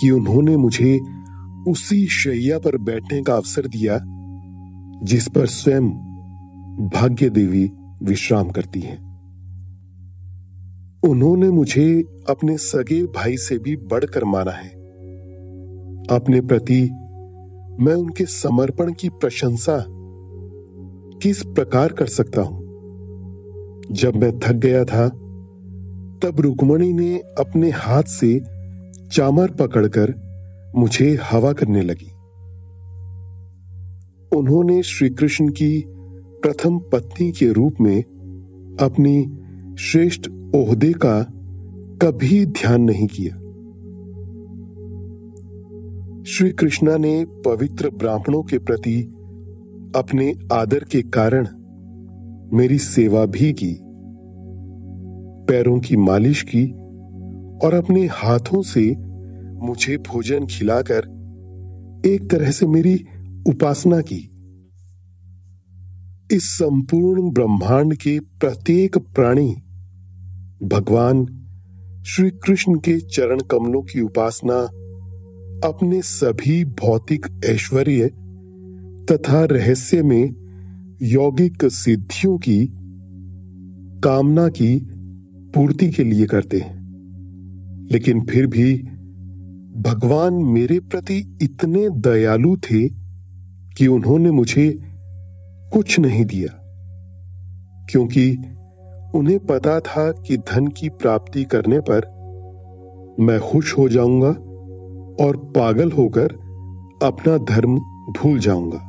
कि 0.00 0.10
उन्होंने 0.10 0.56
मुझे 0.56 0.98
उसी 1.68 2.06
शैया 2.06 2.58
पर 2.58 2.76
बैठने 2.76 3.22
का 3.22 3.34
अवसर 3.34 3.66
दिया, 3.66 3.98
जिस 5.02 5.28
पर 5.28 5.46
स्वयं 5.46 5.90
भाग्य 6.88 7.30
देवी 7.30 7.72
विश्राम 8.02 8.50
करती 8.50 8.80
हैं। 8.80 9.10
उन्होंने 11.08 11.48
मुझे 11.48 12.04
अपने 12.28 12.56
सगे 12.56 13.02
भाई 13.02 13.36
से 13.36 13.58
भी 13.58 13.76
बढ़कर 13.76 14.24
माना 14.24 14.50
है। 14.50 14.68
अपने 16.10 16.40
प्रति 16.40 16.82
मैं 17.80 17.94
उनके 17.94 18.24
समर्पण 18.24 18.92
की 18.92 19.08
प्रशंसा 19.08 19.86
किस 21.22 21.42
प्रकार 21.42 21.92
कर 21.92 22.06
सकता 22.06 22.42
हूँ? 22.42 22.60
जब 23.90 24.16
मैं 24.16 24.38
थक 24.38 24.52
गया 24.52 24.84
था, 24.84 25.08
तब 26.22 26.36
रुक्मणी 26.40 26.92
ने 26.92 27.18
अपने 27.18 27.70
हाथ 27.70 28.02
से 28.02 28.40
चामर 29.12 29.50
पकड़कर 29.50 30.14
मुझे 30.76 31.18
हवा 31.30 31.52
करने 31.52 31.82
लगी। 31.82 32.10
उन्होंने 34.36 34.82
श्री 34.82 35.10
कृष्ण 35.10 35.48
की 35.48 35.84
प्रथम 36.42 36.78
पत्नी 36.78 37.32
के 37.32 37.52
रूप 37.52 37.80
में 37.80 38.02
अपनी 38.80 39.22
श्रेष्ठ 39.78 40.28
ओहदे 40.54 40.92
का 40.92 41.20
कभी 42.02 42.46
ध्यान 42.46 42.82
नहीं 42.82 43.06
किया। 43.06 43.34
श्री 46.24 46.50
कृष्णा 46.50 46.96
ने 46.96 47.24
पवित्र 47.24 47.90
ब्राह्मणों 47.90 48.42
के 48.42 48.58
प्रति 48.58 49.00
अपने 49.96 50.32
आदर 50.52 50.84
के 50.84 51.02
कारण 51.02 51.48
मेरी 52.56 52.78
सेवा 52.78 53.24
भी 53.26 53.52
की, 53.52 53.76
पैरों 55.48 55.78
की 55.80 55.96
मालिश 55.96 56.42
की 56.42 56.66
और 57.66 57.74
अपने 57.74 58.06
हाथों 58.06 58.62
से 58.62 58.96
मुझे 59.66 59.96
भोजन 59.96 60.46
खिलाकर 60.46 61.08
एक 62.06 62.30
तरह 62.30 62.50
से 62.50 62.66
मेरी 62.66 62.94
उपासना 63.48 64.00
की। 64.00 64.26
इस 66.32 66.44
संपूर्ण 66.44 67.30
ब्रह्मांड 67.30 67.94
के 67.94 68.18
प्रत्येक 68.20 68.98
प्राणी, 68.98 69.56
भगवान 70.62 71.26
श्री 72.06 72.30
कृष्ण 72.30 72.74
के 72.74 73.00
चरण 73.00 73.40
कमलों 73.40 73.82
की 73.82 74.00
उपासना, 74.00 74.54
अपने 75.68 76.02
सभी 76.02 76.64
भौतिक 76.64 77.26
ऐश्वर्य 77.44 78.06
तथा 79.10 79.44
रहस्य 79.44 80.02
में 80.02 80.34
यौगिक 81.02 81.64
सिद्धियों 81.64 82.38
की 82.38 82.66
कामना 84.04 84.48
की 84.48 84.88
पूर्ति 85.54 85.90
के 85.90 86.04
लिए 86.04 86.26
करते 86.26 86.58
हैं। 86.58 86.80
लेकिन 87.92 88.20
फिर 88.20 88.46
भी 88.46 88.76
भगवान 89.76 90.34
मेरे 90.34 90.80
प्रति 90.80 91.38
इतने 91.42 91.90
दयालु 91.90 92.56
थे 92.56 92.88
कि 93.76 93.86
उन्होंने 93.86 94.30
मुझे 94.30 94.89
कुछ 95.72 95.98
नहीं 96.00 96.24
दिया, 96.24 96.48
क्योंकि 97.90 98.30
उन्हें 99.14 99.38
पता 99.46 99.80
था 99.80 100.12
कि 100.12 100.36
धन 100.36 100.66
की 100.66 100.88
प्राप्ति 100.88 101.44
करने 101.44 101.80
पर 101.80 102.06
मैं 103.20 103.40
खुश 103.40 103.78
हो 103.78 103.88
जाऊँगा 103.88 104.30
और 105.24 105.36
पागल 105.56 105.92
होकर 105.92 106.32
अपना 107.02 107.36
धर्म 107.36 107.76
भूल 108.12 108.38
जाऊँगा। 108.38 108.86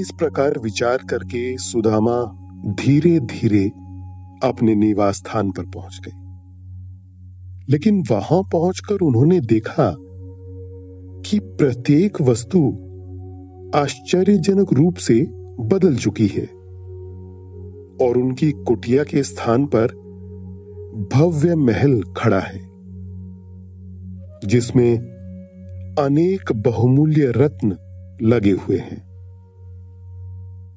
इस 0.00 0.10
प्रकार 0.18 0.58
विचार 0.58 0.98
करके 1.10 1.58
सुदामा 1.58 2.22
धीरे 2.66 3.20
धीरे 3.20 3.68
अपने 4.48 4.74
निवास 4.74 5.16
स्थान 5.16 5.50
पर 5.50 5.64
पहुँच 5.66 6.00
गए 6.06 6.20
लेकिन 7.68 8.02
वहाँ 8.10 8.42
पहुंचकर 8.42 8.94
उन्होंने 8.94 9.40
देखा 9.40 9.94
कि 11.26 11.38
प्रत्येक 11.38 12.20
वस्तु 12.20 12.58
आश्चर्यजनक 13.74 14.72
रूप 14.72 14.96
से 14.96 15.26
बदल 15.60 15.96
चुकी 15.96 16.26
है 16.26 16.44
और 18.06 18.18
उनकी 18.18 18.50
कुटिया 18.52 19.04
के 19.04 19.22
स्थान 19.22 19.66
पर 19.66 19.86
भव्य 21.14 21.54
महल 21.54 22.02
खड़ा 22.16 22.40
है, 22.40 22.58
जिसमें 24.44 24.98
अनेक 25.98 26.52
बहुमूल्य 26.52 27.32
रत्न 27.36 27.76
लगे 28.22 28.50
हुए 28.50 28.78
हैं। 28.78 29.02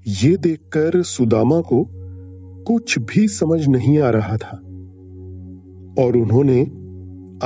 ये 0.08 0.38
देखकर 0.38 1.02
सुदामा 1.04 1.62
को 1.62 1.90
कुछ 2.64 3.00
भी 3.00 3.28
समझ 3.28 3.68
नहीं 3.68 4.00
आ 4.00 4.10
रहा 4.10 4.38
था 4.38 4.58
और 6.04 6.18
उन्होंने 6.18 6.62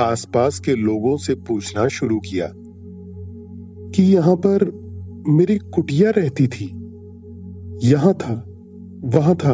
आसपास 0.02 0.60
के 0.60 0.74
लोगों 0.74 1.16
से 1.16 1.34
पूछना 1.34 1.88
शुरू 1.88 2.20
किया 2.20 2.52
कि 3.94 4.02
यहाँ 4.02 4.36
पर 4.36 4.89
मेरी 5.28 5.58
कुटिया 5.58 6.10
रहती 6.10 6.46
थी। 6.46 6.64
यहाँ 7.82 8.14
था, 8.14 8.44
वहाँ 9.04 9.36
था। 9.36 9.52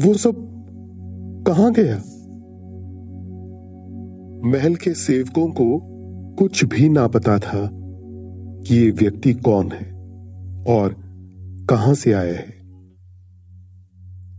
वो 0.00 0.14
सब 0.14 0.46
कहाँ 1.48 1.72
गया? 1.72 1.96
महल 4.44 4.74
के 4.74 4.94
सेवकों 4.94 5.48
को 5.48 5.80
कुछ 6.38 6.64
भी 6.64 6.88
ना 6.88 7.08
पता 7.08 7.38
था 7.38 7.70
कि 8.60 8.74
ये 8.74 8.90
व्यक्ति 8.90 9.32
कौन 9.32 9.72
है 9.72 9.92
और 10.68 10.96
कहाँ 11.70 11.94
से 11.94 12.12
आया 12.12 12.34
है। 12.34 12.56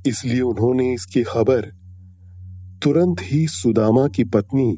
इसलिए 0.08 0.42
उन्होंने 0.42 0.94
इसकी 0.94 1.24
खबर 1.24 1.62
तुरंत 2.84 3.18
ही 3.22 3.48
सुदामा 3.48 4.08
की 4.08 4.24
पत्नी 4.24 4.78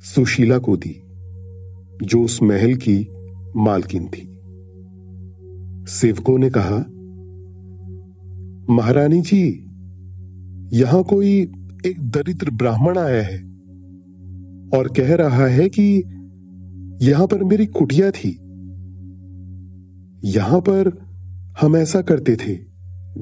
सुशीला 0.00 0.58
को 0.58 0.76
दी, 0.76 1.02
जो 2.06 2.22
उस 2.24 2.42
महल 2.42 2.74
की 2.74 3.08
मालकिन 3.56 4.08
थी। 4.08 4.33
सेवकों 5.88 6.38
ने 6.38 6.50
कहा, 6.50 6.76
महारानी 8.74 9.20
जी, 9.20 9.70
यहाँ 10.72 11.02
कोई 11.04 11.40
एक 11.86 11.94
दरिद्र 12.00 12.50
ब्राह्मण 12.50 12.98
आया 12.98 13.22
है 13.22 13.38
और 14.78 14.88
कह 14.88 15.14
रहा 15.14 15.46
है 15.46 15.68
कि 15.68 15.82
यहाँ 17.02 17.26
पर 17.26 17.44
मेरी 17.44 17.66
कुटिया 17.66 18.10
थी। 18.10 18.30
यहाँ 20.24 20.60
पर 20.60 21.06
हम 21.60 21.76
ऐसा 21.76 22.02
करते 22.02 22.36
थे, 22.36 22.54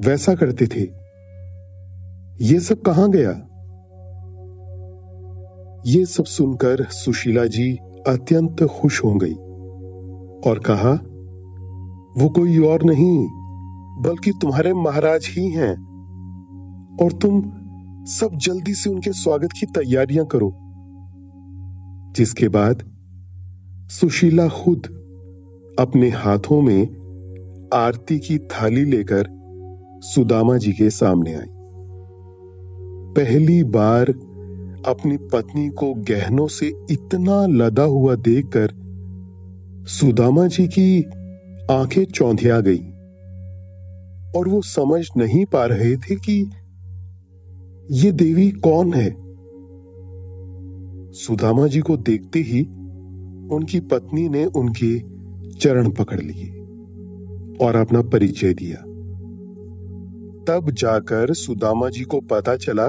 वैसा 0.07 0.35
करते 0.35 0.67
थे। 0.67 0.81
ये 2.45 2.59
सब 2.59 2.81
कहाँ 2.81 3.11
गया? 3.11 3.31
ये 5.87 6.05
सब 6.05 6.25
सुनकर 6.25 6.83
सुशीला 6.83 7.45
जी 7.45 7.77
अत्यंत 8.07 8.63
खुश 8.63 9.03
हो 9.03 9.13
गई 9.15 9.33
और 10.49 10.59
कहा 10.59 10.93
वो 12.17 12.29
कोई 12.29 12.59
और 12.59 12.83
नहीं, 12.83 13.27
बल्कि 14.01 14.31
तुम्हारे 14.31 14.73
महाराज 14.73 15.27
ही 15.31 15.47
हैं। 15.49 15.73
और 17.03 17.11
तुम 17.11 17.41
सब 18.05 18.29
जल्दी 18.33 18.73
से 18.73 18.89
उनके 18.89 19.11
स्वागत 19.11 19.51
की 19.51 19.65
तैयारियाँ 19.65 20.25
करो। 20.25 20.53
जिसके 22.15 22.47
बाद 22.47 22.83
सुशीला 23.89 24.47
खुद 24.47 24.79
अपने 25.79 26.09
हाथों 26.09 26.61
में 26.61 26.83
आरती 27.73 28.19
की 28.19 28.37
थाली 28.37 28.85
लेकर 28.85 29.27
सुदामा 30.03 30.57
जी 30.57 30.73
के 30.73 30.89
सामने 30.89 31.33
आई। 31.33 31.47
पहली 33.17 33.63
बार 33.63 34.09
अपनी 34.87 35.17
पत्नी 35.17 35.69
को 35.69 35.93
गहनों 35.93 36.47
से 36.47 36.73
इतना 36.91 37.45
लदा 37.45 37.83
हुआ 37.83 38.15
देखकर 38.15 38.71
सुदामा 39.87 40.47
जी 40.47 40.67
की 40.67 41.05
आँखें 41.71 42.05
चौंधिया 42.05 42.61
गई 42.61 42.79
और 44.39 44.47
वो 44.47 44.61
समझ 44.61 45.07
नहीं 45.17 45.45
पा 45.45 45.65
रहे 45.65 45.97
थे 45.97 46.15
कि 46.15 46.49
ये 47.91 48.11
देवी 48.11 48.51
कौन 48.51 48.93
है। 48.93 49.15
सुदामा 51.11 51.67
जी 51.67 51.79
को 51.79 51.97
देखते 51.97 52.39
ही 52.39 52.61
उनकी 53.51 53.79
पत्नी 53.79 54.29
ने 54.29 54.45
उनके 54.45 54.99
चरण 55.51 55.89
पकड़ 55.89 56.21
लिए 56.21 56.49
और 57.65 57.75
अपना 57.75 58.01
परिचय 58.01 58.53
दिया। 58.53 58.77
तब 60.47 60.71
जाकर 60.71 61.33
सुदामा 61.33 61.89
जी 61.89 62.03
को 62.03 62.19
पता 62.19 62.55
चला, 62.55 62.87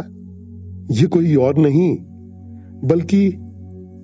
ये 0.90 1.06
कोई 1.06 1.36
और 1.36 1.58
नहीं, 1.58 1.96
बल्कि 2.84 3.28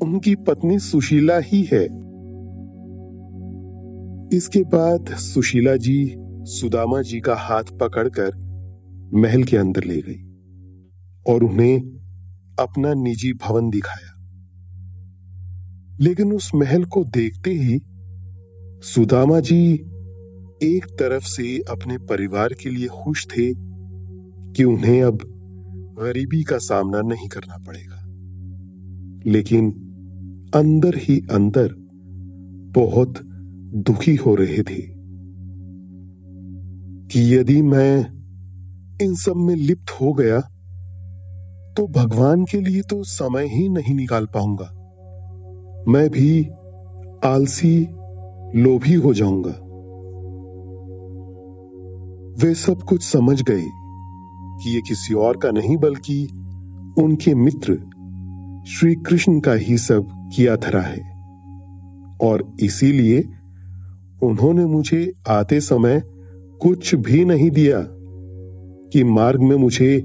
उनकी 0.03 0.35
पत्नी 0.35 0.79
सुशीला 0.79 1.39
ही 1.39 1.63
है। 1.63 2.00
इसके 4.33 4.61
बाद 4.61 5.07
सुशीला 5.09 5.77
जी, 5.77 6.14
सुदामा 6.43 7.03
जी 7.03 7.21
का 7.21 7.35
हाथ 7.35 7.64
पकड़कर 7.81 8.33
महल 9.14 9.45
के 9.45 9.57
अंदर 9.57 9.85
ले 9.85 10.03
गई 10.09 10.23
और 11.27 11.45
उन्हें 11.45 11.81
अपना 12.61 12.95
निजी 12.95 13.33
भवन 13.33 13.71
दिखाया। 13.71 14.16
लेकिन 16.01 16.33
उस 16.33 16.51
महल 16.55 16.85
को 16.85 17.05
देखते 17.05 17.51
ही 17.51 17.81
सुदामा 18.83 19.40
जी 19.40 19.75
एक 20.62 20.87
तरफ़ 20.99 21.25
से 21.25 21.59
अपने 21.59 21.99
परिवार 21.99 22.49
के 22.53 22.71
लिए 22.71 22.87
खुश 22.87 23.27
थे 23.27 23.53
कि 24.53 24.64
उन्हें 24.64 25.03
अब 25.03 25.19
गरीबी 26.01 26.43
का 26.43 26.59
सामना 26.59 27.01
नहीं 27.01 27.29
करना 27.29 27.59
पड़ेगा। 27.59 28.05
लेकिन 29.31 29.71
अंदर 30.55 30.93
ही 30.97 31.21
अंदर 31.31 31.75
बहुत 32.75 33.30
दुखी 33.75 34.15
हो 34.17 34.35
रहे 34.35 34.63
थे 34.63 34.83
कि 37.09 37.35
यदि 37.35 37.63
मैं 37.63 37.99
इन 39.03 39.15
सब 39.15 39.37
में 39.37 39.55
लिप्त 39.55 39.91
हो 39.91 40.13
गया 40.13 40.41
तो 41.77 41.87
भगवान 41.89 42.45
के 42.45 42.61
लिए 42.61 42.83
तो 42.83 43.03
समय 43.03 43.47
ही 43.47 43.69
नहीं 43.69 43.95
निकाल 43.95 44.27
पाऊँगा। 44.27 44.71
मैं 45.89 46.11
भी 46.11 46.49
आलसी 47.25 47.81
लोभी 48.61 48.95
हो 48.95 49.15
जाऊँगा। 49.15 49.51
वे 52.43 52.55
सब 52.55 52.83
कुछ 52.83 53.03
समझ 53.03 53.43
गए 53.43 53.65
कि 54.63 54.75
ये 54.75 54.81
किसी 54.81 55.15
और 55.15 55.37
का 55.37 55.51
नहीं, 55.51 55.77
बल्कि 55.77 56.25
उनके 56.99 57.35
मित्र 57.35 57.75
श्री 58.69 58.95
कृष्ण 58.95 59.41
का 59.41 59.53
ही 59.53 59.79
सब 59.79 60.31
किया 60.37 60.57
धरा 60.57 60.83
है। 60.83 61.01
और 62.23 62.57
इसीलिए 62.61 63.29
उन्होंने 64.23 64.65
मुझे 64.65 65.13
आते 65.29 65.61
समय 65.61 66.03
कुछ 66.61 66.95
भी 66.95 67.25
नहीं 67.25 67.51
दिया 67.51 67.87
कि 68.93 69.05
मार्ग 69.05 69.41
में 69.41 69.57
मुझे 69.57 70.05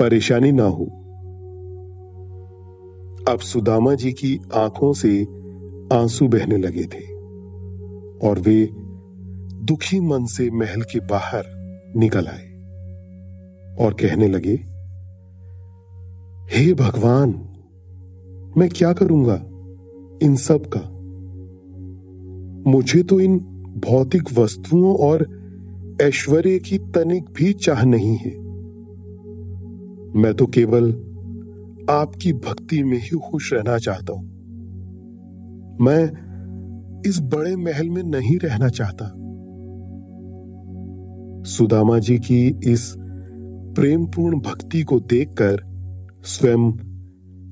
परेशानी 0.00 0.52
ना 0.52 0.64
हो। 0.64 0.84
अब 3.28 3.38
सुदामा 3.38 3.94
जी 3.94 4.12
की 4.12 4.40
आँखों 4.54 4.92
से 4.92 5.22
आँसू 5.92 6.28
बहने 6.28 6.56
लगे 6.56 6.84
थे 6.84 7.12
और 8.28 8.38
वे 8.38 8.68
दुखी 9.64 10.00
मन 10.00 10.24
से 10.24 10.50
महल 10.50 10.82
के 10.82 11.00
बाहर 11.00 11.44
निकल 11.96 12.26
आए 12.26 12.50
और 13.80 13.92
कहने 13.92 14.28
लगे, 14.28 14.54
हे 16.52 16.74
भगवान, 16.74 17.30
मैं 18.56 18.68
क्या 18.68 18.92
करूँगा 18.92 19.34
इन 20.22 20.36
सब 20.36 20.66
का? 20.66 20.93
मुझे 22.66 23.02
तो 23.02 23.20
इन 23.20 23.38
भौतिक 23.76 24.22
वस्तुओं 24.38 24.96
और 24.96 25.26
ऐश्वर्य 26.02 26.58
की 26.58 26.78
तनिक 26.78 27.24
भी 27.36 27.52
चाह 27.52 27.84
नहीं 27.84 28.16
है। 28.16 28.30
मैं 30.20 30.34
तो 30.34 30.46
केवल 30.46 30.92
आपकी 31.90 32.32
भक्ति 32.32 32.82
में 32.82 32.98
ही 32.98 33.18
खुश 33.30 33.52
रहना 33.52 33.78
चाहता 33.78 34.12
हूँ। 34.12 34.24
मैं 35.80 36.04
इस 37.06 37.20
बड़े 37.20 37.56
महल 37.56 37.88
में 37.88 38.02
नहीं 38.02 38.38
रहना 38.38 38.68
चाहता। 38.68 39.04
सुदामा 41.50 41.98
जी 41.98 42.18
की 42.18 42.46
इस 42.64 42.94
प्रेमपूर्ण 43.76 44.40
भक्ति 44.40 44.82
को 44.82 45.00
देखकर 45.00 45.56
स्वयं 46.24 46.72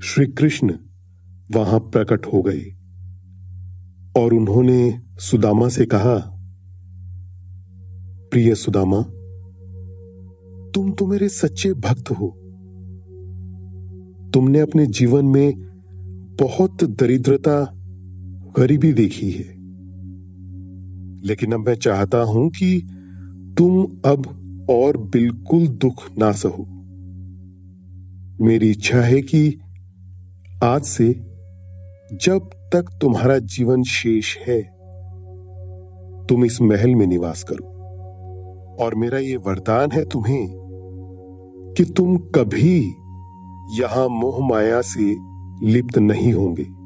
श्री 0.00 0.26
कृष्ण 0.26 0.74
वहाँ 1.52 1.80
प्रकट 1.80 2.26
हो 2.26 2.42
गए। 2.42 2.81
और 4.16 4.34
उन्होंने 4.34 5.00
सुदामा 5.18 5.68
से 5.68 5.86
कहा, 5.86 6.38
प्रिय 8.30 8.54
सुदामा, 8.54 9.02
तुम 10.74 10.92
तो 10.92 11.06
मेरे 11.06 11.28
सच्चे 11.28 11.72
भक्त 11.72 12.10
हो। 12.10 12.28
तुमने 14.34 14.60
अपने 14.60 14.86
जीवन 14.86 15.24
में 15.24 15.52
बहुत 16.40 16.84
दरिद्रता, 16.84 17.72
गरीबी 18.56 18.92
देखी 18.92 19.30
है। 19.30 19.62
लेकिन 21.26 21.52
अब 21.52 21.66
मैं 21.66 21.74
चाहता 21.74 22.18
हूँ 22.18 22.50
कि 22.50 22.80
तुम 23.58 23.84
अब 23.84 24.38
और 24.70 24.96
बिल्कुल 24.96 25.68
दुख 25.68 26.18
ना 26.18 26.32
सहो। 26.32 26.66
मेरी 28.44 28.70
इच्छा 28.70 29.00
है 29.00 29.22
कि 29.22 29.60
आज 30.64 30.82
से 30.82 31.12
जब 32.12 32.50
तक 32.72 32.98
तुम्हारा 33.00 33.38
जीवन 33.38 33.82
शेष 33.82 34.38
है। 34.38 34.62
तुम 36.26 36.44
इस 36.44 36.62
महल 36.62 36.94
में 36.94 37.06
निवास 37.06 37.42
करो। 37.42 37.72
और 38.80 38.94
मेरा 38.94 39.18
यह 39.18 39.38
वरदान 39.38 39.90
है 39.92 40.04
तुम्हें 40.04 40.48
कि 41.76 41.84
तुम 41.84 42.16
कभी 42.16 42.94
यहाँ 43.80 44.08
मोह 44.08 44.48
माया 44.48 44.80
से 44.80 45.16
लिप्त 45.66 45.98
नहीं 45.98 46.32
होंगे। 46.32 46.82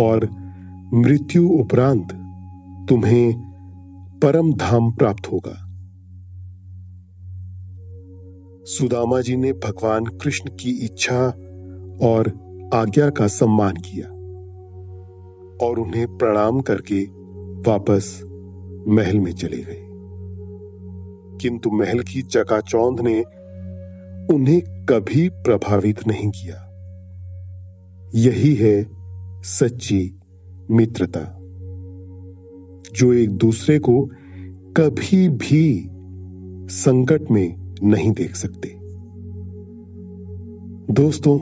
और 0.00 0.28
मृत्यु 0.94 1.48
उपरांत 1.48 2.12
तुम्हें 2.88 3.32
परम 4.22 4.52
धाम 4.52 4.90
प्राप्त 4.90 5.32
होगा। 5.32 5.68
सुदामा 8.64 9.20
जी 9.20 9.36
ने 9.36 9.52
भगवान 9.52 10.04
कृष्ण 10.04 10.50
की 10.50 10.70
इच्छा 10.70 11.26
और 12.06 12.32
आज्ञा 12.74 13.10
का 13.10 13.26
सम्मान 13.26 13.74
किया। 13.74 14.11
और 15.62 15.78
उन्हें 15.78 16.18
प्रणाम 16.18 16.60
करके 16.60 17.04
वापस 17.70 18.20
महल 18.88 19.20
में 19.20 19.32
चले 19.32 19.56
गए। 19.56 19.88
किंतु 21.40 21.70
महल 21.70 22.00
की 22.00 22.22
चकाचौंध 22.22 23.00
ने 23.00 23.20
उन्हें 24.34 24.86
कभी 24.86 25.28
प्रभावित 25.28 26.08
नहीं 26.08 26.30
किया। 26.30 26.68
यही 28.14 28.54
है 28.54 28.86
सच्ची 29.42 30.14
मित्रता, 30.70 31.38
जो 32.92 33.12
एक 33.12 33.30
दूसरे 33.30 33.78
को 33.78 34.10
कभी 34.76 35.28
भी 35.28 35.90
संकट 36.68 37.30
में 37.30 37.74
नहीं 37.82 38.12
देख 38.12 38.36
सकते। 38.36 38.68
दोस्तों, 40.92 41.40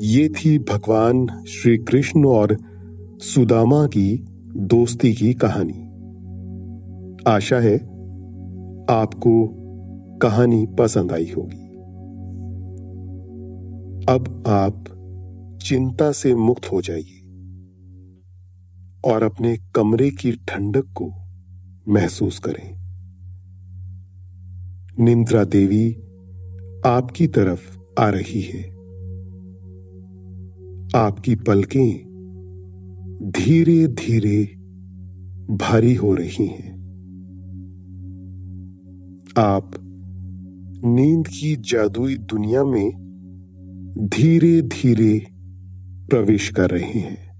ये 0.00 0.28
थी 0.28 0.58
भगवान 0.58 1.44
श्री 1.48 1.78
कृष्ण 1.78 2.24
और 2.24 2.71
सुदामा 3.22 3.86
की 3.86 4.26
दोस्ती 4.56 5.14
की 5.14 5.34
कहानी। 5.34 5.84
आशा 7.26 7.58
है 7.58 7.76
आपको 8.90 9.48
कहानी 10.22 10.66
पसंद 10.78 11.12
आई 11.12 11.32
होगी। 11.36 11.76
अब 14.08 14.44
आप 14.46 14.84
चिंता 15.62 16.12
से 16.12 16.34
मुक्त 16.34 16.72
हो 16.72 16.82
जाइए 16.82 17.20
और 19.04 19.22
अपने 19.22 19.58
कमरे 19.74 20.10
की 20.10 20.32
ठंडक 20.32 20.84
को 21.02 21.12
महसूस 21.88 22.38
करें। 22.38 22.74
निंद्रा 25.04 25.44
देवी 25.44 25.92
आपकी 26.86 27.26
तरफ़ 27.26 27.78
आ 27.98 28.08
रही 28.08 28.40
है। 28.40 28.70
आपकी 30.96 31.34
पलकें 31.34 32.11
धीरे 33.22 33.86
धीरे 33.86 34.44
भारी 35.50 35.94
हो 35.94 36.14
रही 36.14 36.46
हैं। 36.46 36.72
आप 39.38 39.70
नींद 40.84 41.28
की 41.28 41.56
जादुई 41.56 42.16
दुनिया 42.16 42.64
में 42.64 42.90
धीरे 43.98 44.62
धीरे 44.62 45.26
प्रवेश 46.10 46.48
कर 46.48 46.70
रहे 46.70 47.00
हैं। 47.00 47.32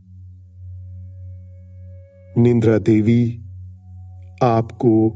निंद्रा 2.38 2.78
देवी 2.78 3.44
आपको 4.42 5.08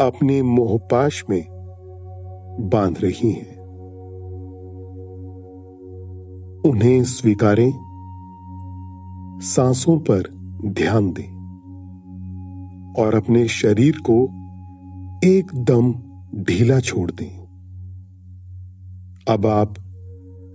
अपने 0.00 0.42
मोहपाश 0.42 1.24
में 1.30 1.46
बाँध 2.60 2.96
रही 3.00 3.32
हैं। 3.32 3.58
उन्हें 6.70 7.04
स्वीकारें। 7.04 7.87
सांसों 9.42 9.98
पर 9.98 10.22
ध्यान 10.64 11.12
दें 11.12 11.38
और 13.02 13.14
अपने 13.14 13.48
शरीर 13.48 13.96
को 14.10 14.24
एकदम 15.24 15.94
ढीला 16.42 16.80
छोड़ 16.80 17.10
दें। 17.10 17.38
अब 19.28 19.46
आप 19.46 19.74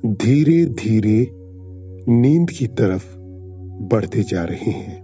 धीरे 0.05 0.65
धीरे 0.65 1.31
नींद 2.11 2.49
की 2.49 2.67
तरफ़ 2.67 3.17
बढ़ते 3.81 4.23
जा 4.23 4.43
रहे 4.43 4.71
हैं 4.71 5.01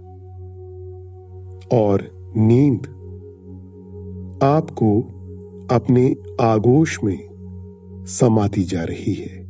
और 1.72 2.10
नींद 2.36 2.80
आपको 4.42 5.00
अपने 5.70 6.16
आगोश 6.40 6.98
में 7.04 7.18
समाती 8.08 8.62
जा 8.64 8.84
रही 8.84 9.14
है। 9.14 9.40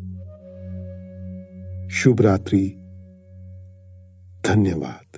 शुभ 1.89 2.21
रात्रि। 2.21 2.80
धन्यवाद। 4.45 5.10